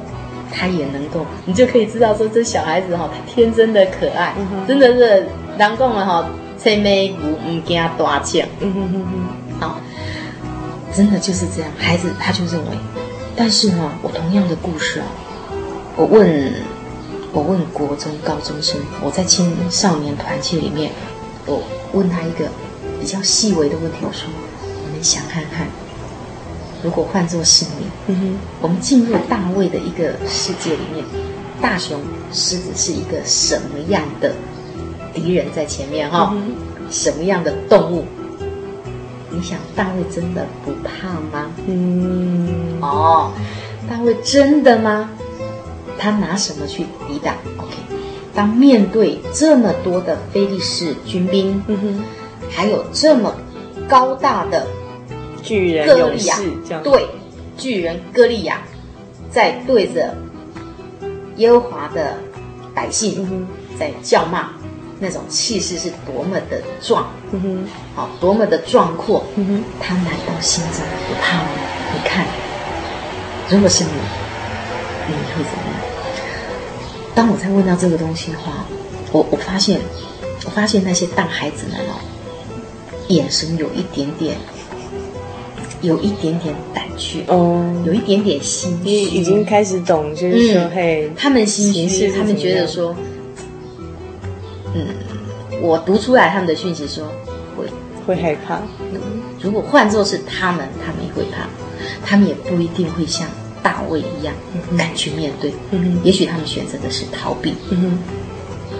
[0.53, 4.35] 他也能够，你就可以知道说这小孩子哈、哦，他天真的可爱，
[4.67, 5.25] 真的是人
[5.57, 9.79] 讲的哈，青梅牛唔惊大将，嗯哼哼哼，好。
[10.93, 12.77] 真的就是这样，孩子他就认为。
[13.35, 15.07] 但是呢，我同样的故事啊，
[15.95, 16.53] 我问，
[17.31, 20.91] 我问国中高中生，我在青少年团契里面，
[21.45, 21.63] 我
[21.93, 22.49] 问他一个
[22.99, 24.27] 比较细微的问题，我说：
[24.61, 25.67] 我们想看看，
[26.83, 31.05] 如果换作是你，嗯哼，我们进入大卫的一个世界里面，
[31.61, 32.01] 大熊、
[32.33, 34.33] 狮子是一个什么样的
[35.13, 36.33] 敌人在前面哈？
[36.33, 36.55] 嗯，
[36.91, 38.03] 什么样的动物？
[39.31, 41.51] 你想大卫真的不怕吗？
[41.67, 43.31] 嗯，哦，
[43.89, 45.09] 大卫真的吗？
[45.97, 47.75] 他拿什么去抵挡？OK，
[48.33, 52.03] 当面对这么多的非利士军兵，嗯哼，
[52.49, 53.35] 还有这么
[53.87, 54.65] 高大的
[55.43, 56.39] 巨人哥利亚，
[56.83, 57.05] 对，
[57.57, 58.61] 巨人哥利亚，
[59.29, 60.15] 在对着
[61.35, 62.15] 耶和华的
[62.73, 64.51] 百姓，嗯，在叫骂。
[64.99, 71.49] 那种气势是多么的壮，嗯哼，好，多么的壮阔，嗯哼，他难道心中不怕吗？
[71.93, 72.25] 你看，
[73.49, 73.89] 如果是你，
[75.07, 75.79] 你会怎么样？
[77.15, 78.65] 当我在问到这个东西的话，
[79.13, 79.79] 我我发现，
[80.45, 81.95] 我发现那些大孩子们哦，
[83.07, 84.35] 眼神有一点点，
[85.81, 92.93] 有一点点胆怯，哦，有一点点心虚，已经开始懂，就是说，嗯、嘿，他们心虚，他们觉得说。
[92.99, 93.05] 嗯，
[95.69, 97.05] 我读出来他们的讯息说
[97.55, 97.67] 会
[98.07, 98.55] 会害怕。
[98.91, 98.99] 嗯，
[99.39, 101.47] 如果换作是他们，他们也会怕，
[102.03, 103.27] 他们也不一定会像
[103.61, 104.33] 大卫一样
[104.75, 105.53] 敢去面对。
[105.69, 107.53] 嗯，也许他们选择的是逃避。
[107.69, 107.99] 嗯，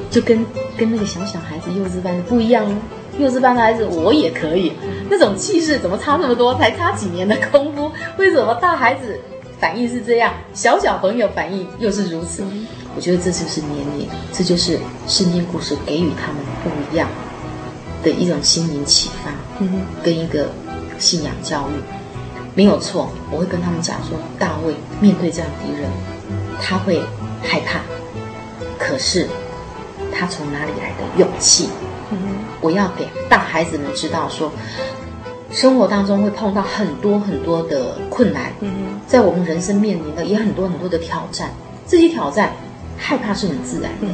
[0.10, 0.44] 就跟
[0.76, 2.76] 跟那个小小孩子幼稚班的不一样哦。
[3.20, 4.74] 幼稚班的孩子我也可以，
[5.12, 6.56] 那种气势怎么差那么多？
[6.56, 9.20] 才差几年的功夫，为什么大孩子
[9.60, 12.44] 反应是这样，小小朋友反应又是如此？
[12.96, 17.08] 我觉得这就是年龄，这就是圣经故事给予他们不一样
[18.04, 19.32] 的一种心灵启发，
[20.04, 20.50] 跟一个
[20.98, 21.74] 信仰教育，
[22.56, 23.10] 没有错。
[23.32, 25.90] 我会跟他们讲说，大卫面对这样敌人，
[26.62, 27.02] 他会
[27.42, 27.80] 害怕，
[28.78, 29.28] 可是
[30.12, 31.70] 他从哪里来的勇气？
[32.60, 34.52] 我要给大孩子们知道说，
[35.52, 38.52] 生活当中会碰到很多很多的困难，
[39.08, 41.52] 在我们人生面临的也很多很多的挑战。
[41.88, 42.54] 这些挑战，
[43.00, 44.08] 害怕是很自然的，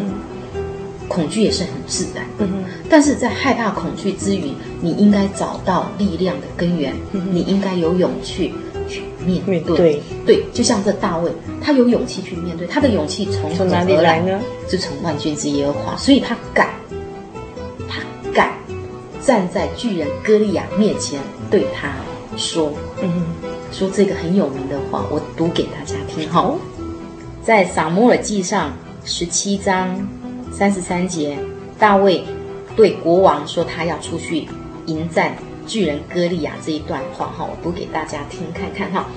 [1.09, 2.47] 恐惧也是很自然的。
[2.89, 8.53] 但是在害怕、恐惧之余，你应该找到力量的根源，你应该有勇气
[8.87, 9.75] 去面对。
[9.75, 11.31] 对，对，就像这大卫，
[11.61, 14.39] 他有勇气去面对，他的勇气从从哪里来呢？
[14.69, 16.69] 就从万军之耶和华，所以他敢。
[17.87, 18.01] 他
[18.33, 18.51] 敢
[19.21, 21.19] 站在巨人歌利亚面前，
[21.49, 21.89] 对他
[22.37, 22.71] 说
[23.01, 23.23] ：“嗯，
[23.71, 26.29] 说这个很有名的话，我读给大家听。
[26.29, 26.57] 好，
[27.45, 28.73] 在撒母耳记上
[29.03, 29.95] 十七章
[30.51, 31.37] 三十三节，
[31.77, 32.23] 大卫
[32.75, 34.47] 对国王说，他要出去
[34.87, 35.37] 迎战
[35.67, 37.27] 巨人歌利亚这一段话。
[37.27, 39.07] 哈，我读给大家听看看哈，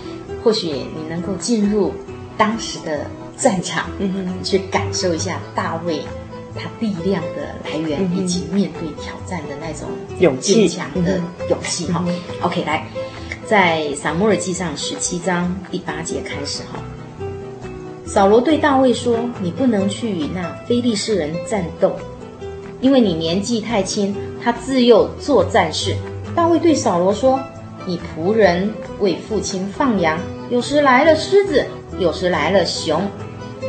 [0.45, 1.95] 或许你能够进入
[2.37, 3.07] 当时的
[3.39, 6.03] 战场，嗯，去感受一下大卫。”
[6.55, 11.19] 他力量的来源，以及面对挑战的那种勇气、坚强的
[11.49, 11.87] 勇气。
[11.93, 12.05] 哈
[12.43, 12.85] ，OK，来，
[13.47, 16.65] 在撒母耳记上十七章第八节开始。
[16.65, 16.81] 哈，
[18.09, 21.95] 扫罗对大卫说：“你不能去与那非利士人战斗，
[22.81, 25.95] 因为你年纪太轻，他自幼做战士。”
[26.35, 27.39] 大卫对扫罗说
[27.85, 31.63] ：“你仆人为父亲放羊，有时来了狮子，
[31.99, 33.03] 有时来了熊，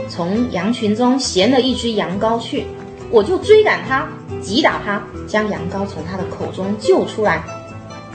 [0.08, 2.66] 从羊群中衔了一只羊羔去。”
[3.12, 4.08] 我就追赶他，
[4.40, 7.44] 击打他，将羊羔从他的口中救出来。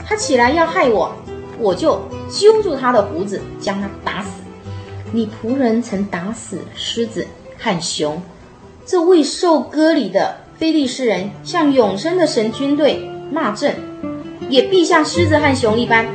[0.03, 1.13] 他起来要害我，
[1.59, 4.29] 我就揪住他的胡子，将他打死。
[5.11, 7.25] 你仆人曾打死狮子
[7.57, 8.21] 和熊，
[8.85, 13.75] 这未受割礼的非利士人向永生的神军队骂阵，
[14.49, 16.07] 也必像狮子和熊一般。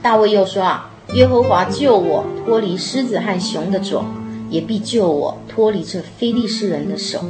[0.00, 4.04] 大卫又说啊，耶和华救我脱离狮子和熊的爪，
[4.48, 7.24] 也必救我脱离这非利士人的手。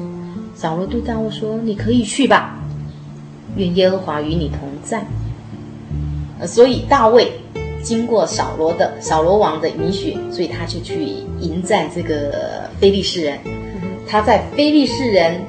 [0.54, 2.58] 扫罗对大卫说：“你可以去吧，
[3.56, 5.04] 愿耶和华与你同在。”
[6.46, 7.41] 所以大卫
[7.82, 11.04] 经过扫罗的扫罗王的允许，所以他就去
[11.40, 13.38] 迎战这个非利士人。
[14.08, 15.40] 他在非利士人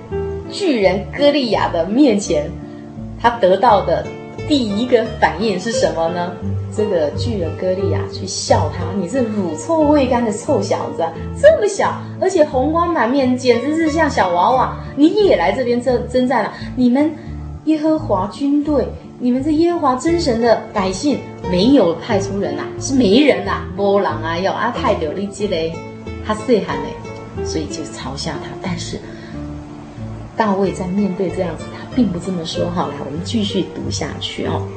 [0.52, 2.50] 巨人歌利亚的面前，
[3.20, 4.06] 他得到的
[4.48, 6.32] 第一个反应是什么呢？
[6.76, 11.06] 这个巨人歌利亚去笑他：“你是乳臭未干的臭小子，
[11.40, 14.76] 这么小，而且红光满面，简直是像小娃娃。
[14.96, 16.52] 你也来这边征征战了？
[16.76, 17.14] 你们
[17.66, 18.88] 耶和华军队，
[19.24, 21.18] 你们这耶和华真神的百姓，
[21.50, 25.72] 没有派出人呐、啊，是没人呐、啊，波浪啊，要阿泰德利基雷，
[26.26, 28.50] 他岁寒嘞，所以就嘲笑他。
[28.62, 29.00] 但是
[30.36, 32.70] 大卫在面对这样子，他并不这么说。
[32.72, 34.68] 好，来，我们继续读下去哦。”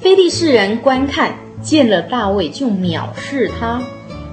[0.00, 3.82] 非利士人观看见了大卫，就藐视他，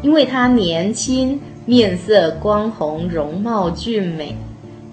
[0.03, 4.37] 因为他年轻，面色光红，容貌俊美。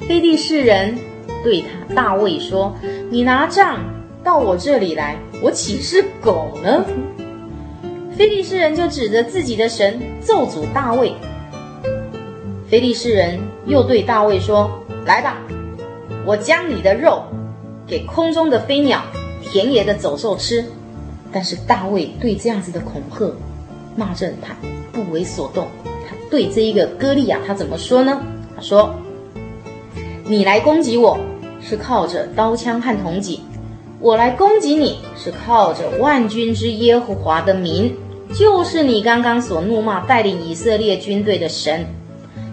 [0.09, 0.97] 非利士人
[1.43, 2.75] 对他大卫说
[3.11, 3.79] ：“你拿杖
[4.25, 6.85] 到我这里来，我岂是狗呢？”
[8.17, 11.13] 非利士人就指着自己的神咒诅大卫。
[12.69, 14.71] 非利士人又对大卫说
[15.07, 15.39] ：“来吧，
[16.25, 17.23] 我将你的肉
[17.87, 19.03] 给空中的飞鸟。”
[19.49, 20.65] 田野的走兽吃，
[21.31, 23.33] 但是大卫对这样子的恐吓、
[23.95, 24.57] 骂阵，他
[24.91, 25.69] 不为所动。
[25.85, 28.21] 他对这一个歌利亚，他怎么说呢？
[28.57, 28.93] 他说
[30.29, 31.17] ：“你来攻击我
[31.63, 33.41] 是靠着刀枪和铜戟，
[34.01, 37.95] 我来攻击你是靠着万军之耶和华的名，
[38.35, 41.87] 就是你刚刚所怒骂带领以色列军队的神。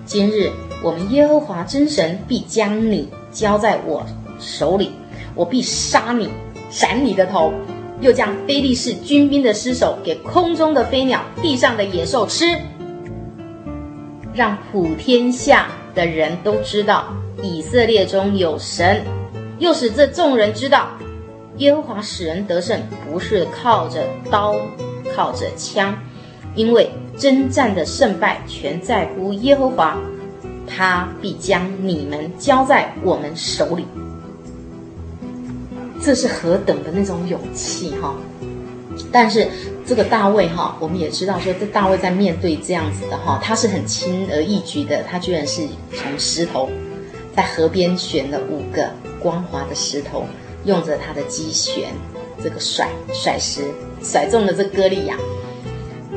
[0.05, 0.51] 今日
[0.83, 4.05] 我们耶和华真神必将你交在我
[4.39, 4.91] 手里，
[5.33, 6.29] 我必杀你。”
[6.69, 7.53] 斩你的头，
[8.01, 12.45] 又将非利士军兵的尸首给空中的飞鸟、地上的野兽吃，
[14.33, 19.03] 让普天下的人都知道以色列中有神，
[19.59, 20.89] 又使这众人知道
[21.57, 24.55] 耶和华使人得胜，不是靠着刀，
[25.15, 25.97] 靠着枪，
[26.55, 29.97] 因为征战的胜败全在乎耶和华，
[30.67, 33.85] 他必将你们交在我们手里。
[36.01, 38.13] 这是何等的那种勇气哈！
[39.11, 39.47] 但是
[39.85, 45.61] 这个大卫哈，我们也知道说，这大卫在面对这样子的哈，他是很轻而易举的，他居然是
[45.93, 46.69] 从石头
[47.35, 50.25] 在河边选了五个光滑的石头，
[50.65, 51.91] 用着他的机旋，
[52.43, 53.63] 这个甩甩石，
[54.01, 55.17] 甩中了这歌利亚。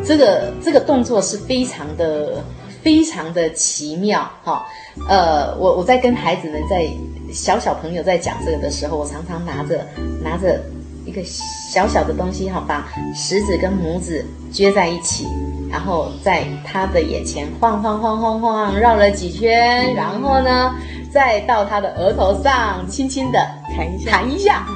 [0.05, 2.45] 这个这个动作是非常的
[2.83, 4.67] 非常的奇妙哈。
[5.09, 6.89] 呃，我我在跟孩子们在
[7.33, 9.87] 小小朋友在讲这个的时候，我常常拿着
[10.23, 10.61] 拿着。
[11.07, 15.25] 一个小小的东西哈，把食指跟拇指撅在一起，
[15.71, 20.75] 然后在他的眼前晃晃晃晃晃绕了几圈，然后呢，
[21.17, 23.39] 再到他的额头上轻轻的
[23.75, 24.67] 弹一下，弹一下。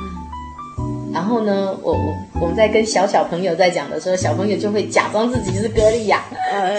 [1.13, 6.23] 然后呢，我我我们在跟小小朋友在讲的时候，小朋友就会假装自己是歌利亚，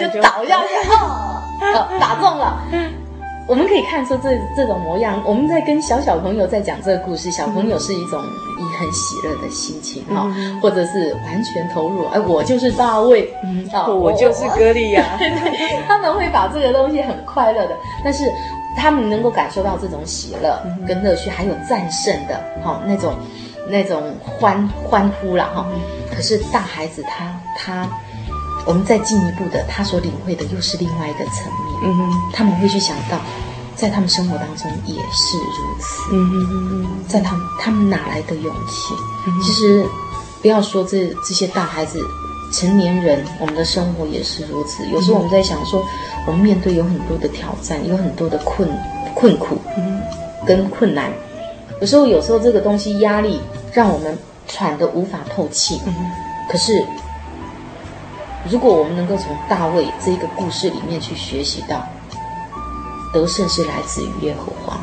[0.01, 2.59] 就倒下去，哦， 哦，打中了。
[3.47, 5.22] 我们可以看出这这种模样。
[5.28, 12.07] 我们在跟小小朋友在讲这个故事，小朋友是一种以很喜乐的心情哈，嗯、或者是完全投入。
[12.07, 15.03] 哎，我就是大卫，嗯，哦、我就是歌利亚。
[15.20, 18.32] 对对，他们会把这个东西很快乐的，但是
[18.76, 23.15] 他们能够感受到这种喜乐跟乐趣，还有战胜的哈那种
[23.69, 25.65] 那种欢欢呼了哈。
[26.13, 27.88] 可是大孩子他他。
[28.63, 31.82] 我们再进一步的，他所领会的又是另外一个层面。
[31.84, 33.19] 嗯哼，他们会去想到，
[33.76, 36.03] 在他们生活当中也是如此。
[36.13, 38.93] 嗯哼在他们他们哪来的勇气？
[39.26, 39.84] 嗯、其实，
[40.43, 42.07] 不要说这这些大孩子，
[42.52, 44.86] 成年人，我们的生活也是如此。
[44.89, 45.84] 有时候我们在想说，
[46.28, 48.70] 我们面对有很多的挑战，有很多的困
[49.16, 50.02] 困苦，嗯，
[50.45, 51.12] 跟困难。
[51.80, 53.39] 有时候，有时候这个东西压力
[53.74, 55.82] 让我们喘得无法透气。
[56.49, 56.86] 可是。
[58.49, 61.88] 如果我们能够从大卫这一个故事里面去学习到，
[63.14, 64.80] 得胜是来自于耶和华，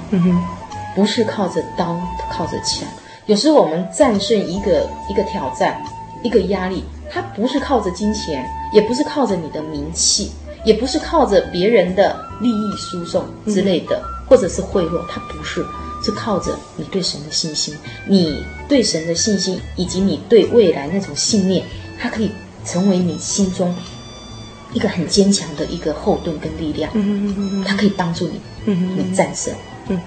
[0.95, 1.99] 不是靠着刀，
[2.31, 2.87] 靠着枪。
[3.27, 5.83] 有时候我们战胜一个一个挑战，
[6.23, 10.31] 一个压力，它不是靠着金钱，也不是靠着你的名气，
[10.65, 15.65] 也不是靠着别人的利益输送之类的，嗯、或者是贿赂，它不是，
[16.05, 21.65] 是靠着你对神的信心，你对神的信心，以及你对未来那种信念，
[21.99, 22.31] 它可以。
[22.65, 23.75] 成为你心中
[24.75, 29.55] 一个很坚强的一个后盾跟力量，嗯嗯嗯，它可以帮助你，嗯嗯，你战胜。
[29.87, 29.99] 嗯，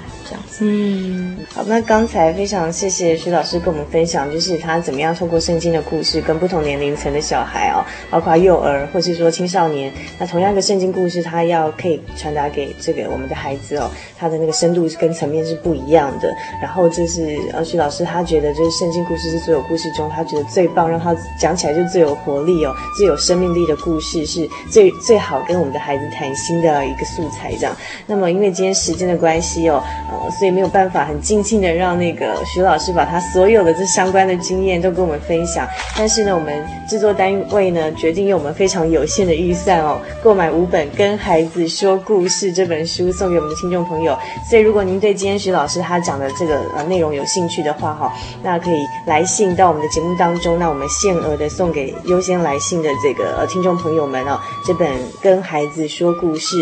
[0.59, 16.31] 嗯，好，那刚才非常谢谢徐老师跟我们分享，就是他怎么样透过圣经的故事，跟不同年龄层的小孩哦，包括幼儿或是说青少年，那同样的圣经故事，他要可以传达给这个我们的孩子哦，他的那个深度跟层面是不一样的。
[16.61, 27.75] 然后就是呃，徐老师他觉得就是圣经故事是所有故事中他觉得最棒，让他讲起来就最有活力哦，最有生命力的故事，是最最好跟我们的孩子谈心的一个素材这样。
[28.05, 29.83] 那么因为今天时间的关系哦。
[30.29, 35.67] 所以没有办法很尽兴的让那个徐老师把他所有的这相关的经验都跟我们分享。
[35.97, 44.17] 但是呢，我们制作单位呢决定用我们非常有限的预算哦，购买五本《跟孩子说故事》这本书送给我们的听众朋友。
[44.49, 48.13] 所以如果您对今天徐老师他讲的这个呃内容有兴趣的话哈、
[48.43, 54.87] 那可以来信到我们的节目当中，那我们限额的送给优先来信的这个呃听众朋友们哦，这本
[55.21, 56.55] 《跟孩子说故事》。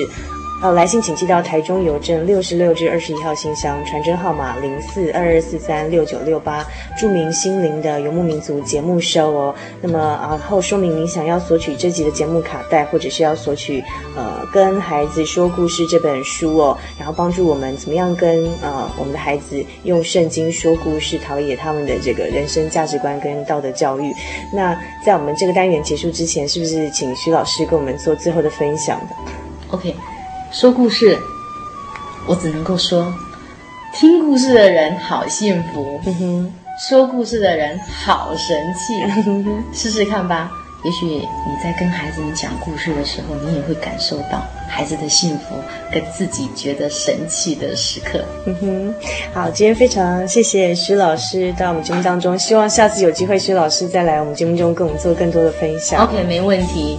[0.62, 9.56] 好，来信请寄到台中邮政六十六至二十一号信箱，传真号码零四二二四三六九六八，注明心灵的游牧民族节目收哦。
[9.82, 13.82] 那么啊，后说明您想要索取这集的节目卡带，或者是要索取
[14.18, 24.14] 呃跟孩子说故事这本书哦，然后帮助我们怎么样跟呃我们的孩子用圣经说故事，陶冶他们的这个人生价值观跟道德教育。
[24.54, 29.16] 那在我们这个单元结束之前，是不是请徐老师跟我们做最后的分享的
[29.70, 29.96] ？OK。
[30.52, 31.18] 说故事，
[32.28, 33.14] 我只能够说，
[33.94, 36.54] 听故事的人好幸福，嗯、哼
[36.88, 40.52] 说故事的人好神气，嗯、哼试试看吧。
[40.84, 41.24] 也许你
[41.62, 45.56] 在跟孩子们讲故事的时候，你也会感受到孩子的幸福
[45.92, 48.24] 跟自己觉得神奇的时刻。
[48.46, 48.96] 嗯哼，
[49.34, 56.04] 好，今天非常谢谢徐老师到我们节目当中，希望下次有机会徐老师再来我们节目中跟我们做更多的分享。
[56.06, 56.98] OK，没问题。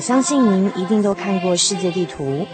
[0.00, 2.46] 相信您一定都看过世界地图，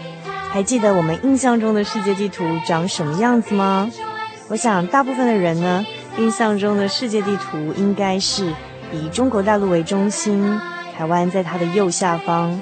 [0.51, 3.89] 还记得我们印象中的世界地图长什么样子吗？
[4.49, 5.85] 我想大部分的人呢，
[6.17, 8.53] 印象中的世界地图应该是
[8.91, 10.59] 以中国大陆为中心，
[10.95, 12.59] 台湾在它的右下方，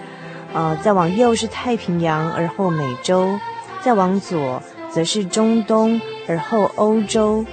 [0.53, 3.39] 呃，再往右是太平洋，而后美洲，
[3.83, 4.61] 再往左
[4.91, 7.45] 则是中东，而后欧洲。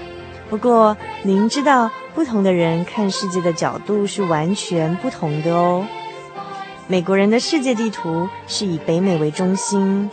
[0.49, 5.87] 不过，您知道不同的人看世界的角度是完全不同的哦。
[6.93, 10.11] 美国人的世界地图是以北美为中心，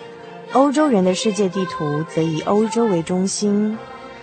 [0.53, 3.77] 欧洲人的世界地图则以欧洲为中心。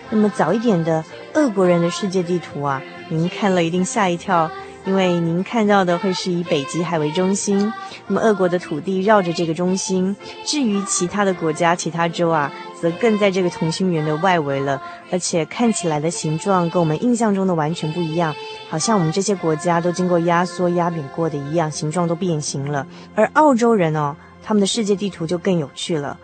[0.08, 1.04] 那么早一点的
[1.34, 4.50] 俄国人的世界地图啊，您看了一定吓一跳，
[4.86, 7.70] 因为您看到的会是以北极海为中心。
[8.06, 12.50] 那么俄国的土地绕着这个中心，至于其他的国家、其他州啊。
[12.80, 18.34] 则更在这个同心圆的外围了，而且看起来的形状跟我们印象中的完全不一样，
[18.68, 22.86] 好像我们这些国家都经过压缩压扁过的一样，形状都变形了。
[23.14, 26.18] 而澳洲人哦，他们的世界地图就更有趣了。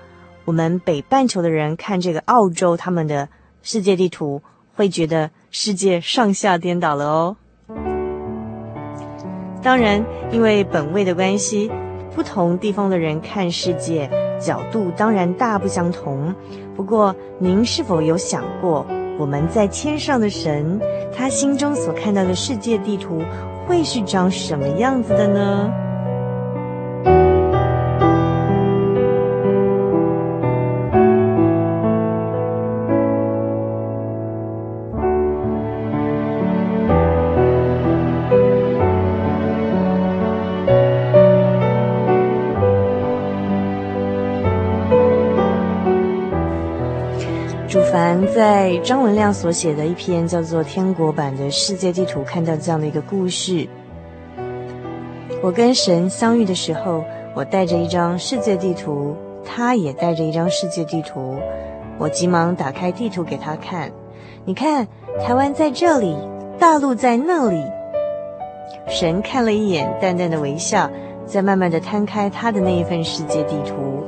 [0.44, 3.28] 我们北半球的人看这个澳洲他们的
[3.62, 4.42] 世界地图，
[4.74, 7.36] 会觉得世界上下颠倒了哦。
[9.62, 11.70] 当然，因为本位的关系，
[12.14, 14.08] 不同地方的人看世界。
[14.40, 16.34] 角度当然大不相同，
[16.74, 18.84] 不过您是否有想过，
[19.16, 20.80] 我们在天上的神，
[21.16, 23.22] 他心中所看到的世界地图
[23.68, 25.72] 会是长什么样子的呢？
[48.32, 53.68] 在张文亮所写的一篇叫做《天国版的世界地图》，看到这样的一个故事。
[55.40, 61.36] 我跟神相遇的时候，我带着一张世界地图，他也带着一张世界地图。
[61.96, 63.92] 我急忙打开地图给他看，
[64.44, 64.88] 你看，
[65.24, 66.16] 台湾在这里，
[66.58, 67.62] 大陆在那里。
[68.88, 70.90] 神看了一眼，淡淡的微笑，
[71.24, 74.02] 再慢慢的摊开他的那一份世界地图。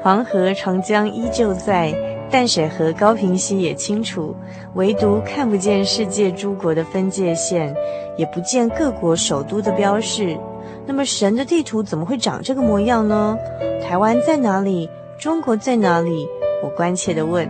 [0.00, 1.92] 黄河、长江依旧在。
[2.34, 4.34] 淡水河、高屏溪也清楚，
[4.74, 7.72] 唯独看不见世界诸国的分界线，
[8.16, 10.36] 也不见各国首都的标示。
[10.84, 13.38] 那么神的地图怎么会长这个模样呢？
[13.80, 14.90] 台湾在哪里？
[15.16, 16.26] 中国在哪里？
[16.64, 17.48] 我关切地问。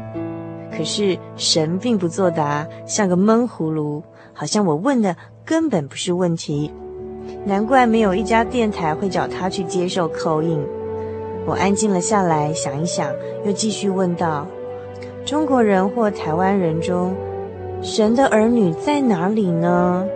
[0.70, 4.02] 可是神并不作答，像个闷葫芦，
[4.34, 5.16] 好像我问的
[5.46, 6.70] 根本不是问题。
[7.46, 10.62] 难怪没有一家电台会找他去接受 call in。
[11.46, 13.10] 我安静了下来，想一想，
[13.46, 14.46] 又继续问道。
[15.24, 17.14] 中国人或台湾人中，
[17.80, 20.06] 神的儿女在哪里呢？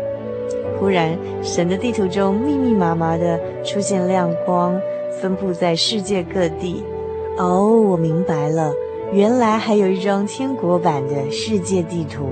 [0.79, 4.79] 忽然，神的地图中密密麻麻的出现亮光，
[5.19, 6.85] 分布在世界各地。
[7.39, 8.75] 哦，我明白了，
[9.11, 12.29] 原来还有一张天国版的世界地图。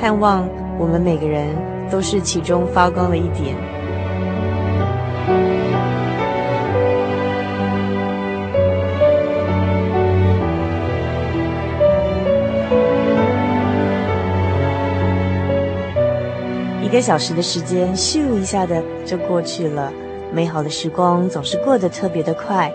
[0.00, 1.48] 盼望我们每个人
[1.90, 3.56] 都是其中发光的一点。
[16.92, 19.90] 一个小时的时间，咻一下的就过去了。
[20.30, 22.70] 美好的时光总是过得特别的快。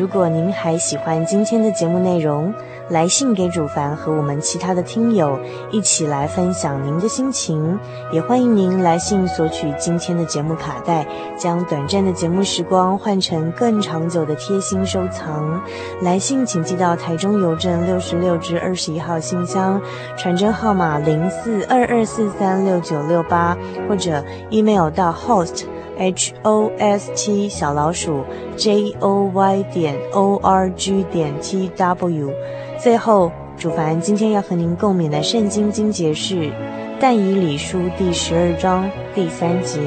[0.00, 2.54] 如果您还喜欢今天的节目内容，
[2.88, 5.38] 来信给主凡和我们其他的听友
[5.70, 7.78] 一起来分享您的心情。
[8.10, 15.62] 也欢迎您来信索取今天的节目卡带，将短暂的节目时光换成更长久的贴心收藏。
[16.00, 19.78] 来信请寄到台中邮政六十六至二十一号信箱，
[20.16, 23.54] 传真号码零四二二四三六九六八，
[23.86, 25.66] 或者 email 到 host。
[26.00, 28.24] H o s t 小老鼠
[28.56, 32.32] j o y 点 o r g 点 t w。
[32.78, 36.36] 最后，主凡今天要和您共勉的圣经经节是
[36.98, 39.78] 《但以理书》第十二章第三节：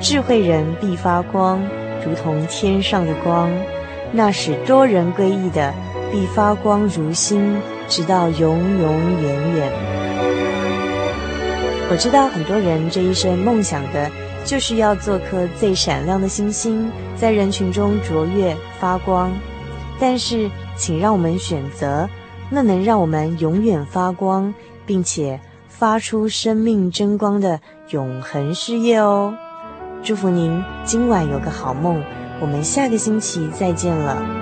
[0.00, 1.60] 智慧人必发光，
[2.06, 3.50] 如同天上的光；
[4.12, 5.74] 那使多人归义的，
[6.12, 9.72] 必发光如星，直到永永远远。
[11.90, 14.08] 我知道很多人这一生梦想的。
[14.44, 19.32] 就是要做颗最闪亮的星星，在人群中卓越发光。
[19.98, 22.08] 但是，请让我们选择
[22.50, 24.52] 那能让我们永远发光，
[24.84, 29.32] 并且发出生命真光的永恒事业哦。
[30.02, 32.02] 祝福您今晚有个好梦，
[32.40, 34.41] 我们下个星期再见了。